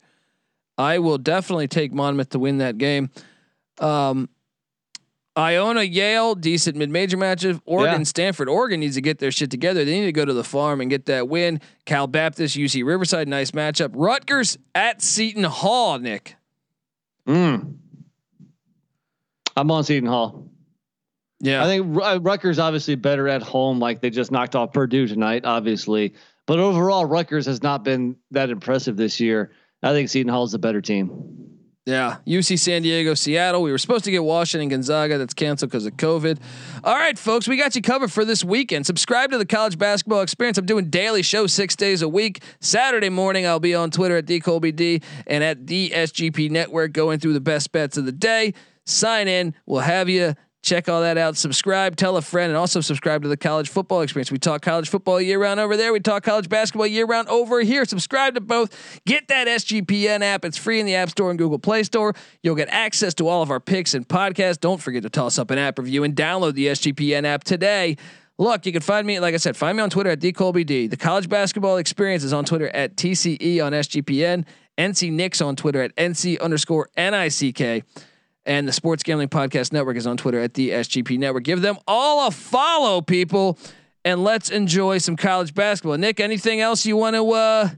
[0.77, 3.11] I will definitely take Monmouth to win that game.
[3.79, 4.27] Um,
[5.37, 7.61] Iona, Yale, decent mid-major matchup.
[7.65, 8.03] Oregon, Yeah.
[8.05, 8.49] Stanford.
[8.49, 9.85] Oregon needs to get their shit together.
[9.85, 11.61] They need to go to the farm and get that win.
[11.85, 13.91] Cal Baptist, UC Riverside, nice matchup.
[13.93, 15.99] Rutgers at Seton Hall.
[15.99, 16.35] Nick.
[17.27, 17.75] Mm.
[19.55, 20.49] I'm on Seton Hall.
[21.39, 24.73] Yeah, I think Ru- uh, Rutgers obviously better at home, like they just knocked off
[24.73, 26.15] Purdue tonight, obviously.
[26.47, 29.51] But overall, Rutgers has not been that impressive this year.
[29.83, 31.56] I think Seton Hall is the better team.
[31.87, 33.61] Yeah, UC San Diego, Seattle.
[33.61, 35.17] We were supposed to get Washington, Gonzaga.
[35.17, 36.37] That's canceled because of COVID.
[36.83, 38.85] All right, folks, we got you covered for this weekend.
[38.85, 40.57] Subscribe to the College Basketball Experience.
[40.57, 42.43] I'm doing daily shows six days a week.
[42.59, 47.31] Saturday morning, I'll be on Twitter at dcolbyd and at the SGP Network, going through
[47.31, 48.53] the best bets of the day.
[48.83, 49.55] Sign in.
[49.65, 50.35] We'll have you
[50.67, 51.37] Check all that out.
[51.37, 54.33] Subscribe, tell a friend, and also subscribe to the college football experience.
[54.33, 55.93] We talk college football year round over there.
[55.93, 57.85] We talk college basketball year round over here.
[57.85, 58.99] Subscribe to both.
[59.05, 60.43] Get that SGPN app.
[60.43, 62.13] It's free in the App Store and Google Play Store.
[62.43, 64.59] You'll get access to all of our picks and podcasts.
[64.59, 67.95] Don't forget to toss up an app review and download the SGPN app today.
[68.37, 70.89] Look, you can find me, like I said, find me on Twitter at DColbyD.
[70.89, 74.45] The college basketball experience is on Twitter at TCE on SGPN.
[74.77, 77.85] NC Nicks on Twitter at NC underscore NICK.
[78.47, 81.43] And the Sports Gambling Podcast Network is on Twitter at the SGP Network.
[81.43, 83.59] Give them all a follow, people,
[84.05, 85.97] and let's enjoy some college basketball.
[85.97, 87.69] Nick, anything else you want to uh,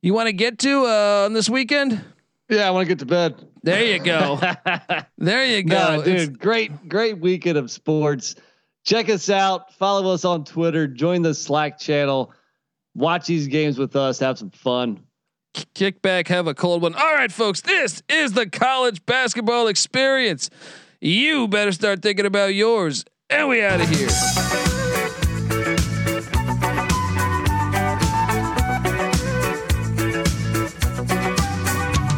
[0.00, 2.04] you want to get to uh, on this weekend?
[2.48, 3.34] Yeah, I want to get to bed.
[3.64, 4.40] There you go.
[5.18, 6.38] there you go, no, dude.
[6.38, 8.36] Great, great weekend of sports.
[8.84, 9.74] Check us out.
[9.74, 10.86] Follow us on Twitter.
[10.86, 12.32] Join the Slack channel.
[12.94, 14.20] Watch these games with us.
[14.20, 15.00] Have some fun
[15.74, 16.94] kick back, have a cold one.
[16.94, 20.50] All right, folks, this is the college basketball experience.
[21.00, 23.04] You better start thinking about yours.
[23.28, 24.71] And we out of here.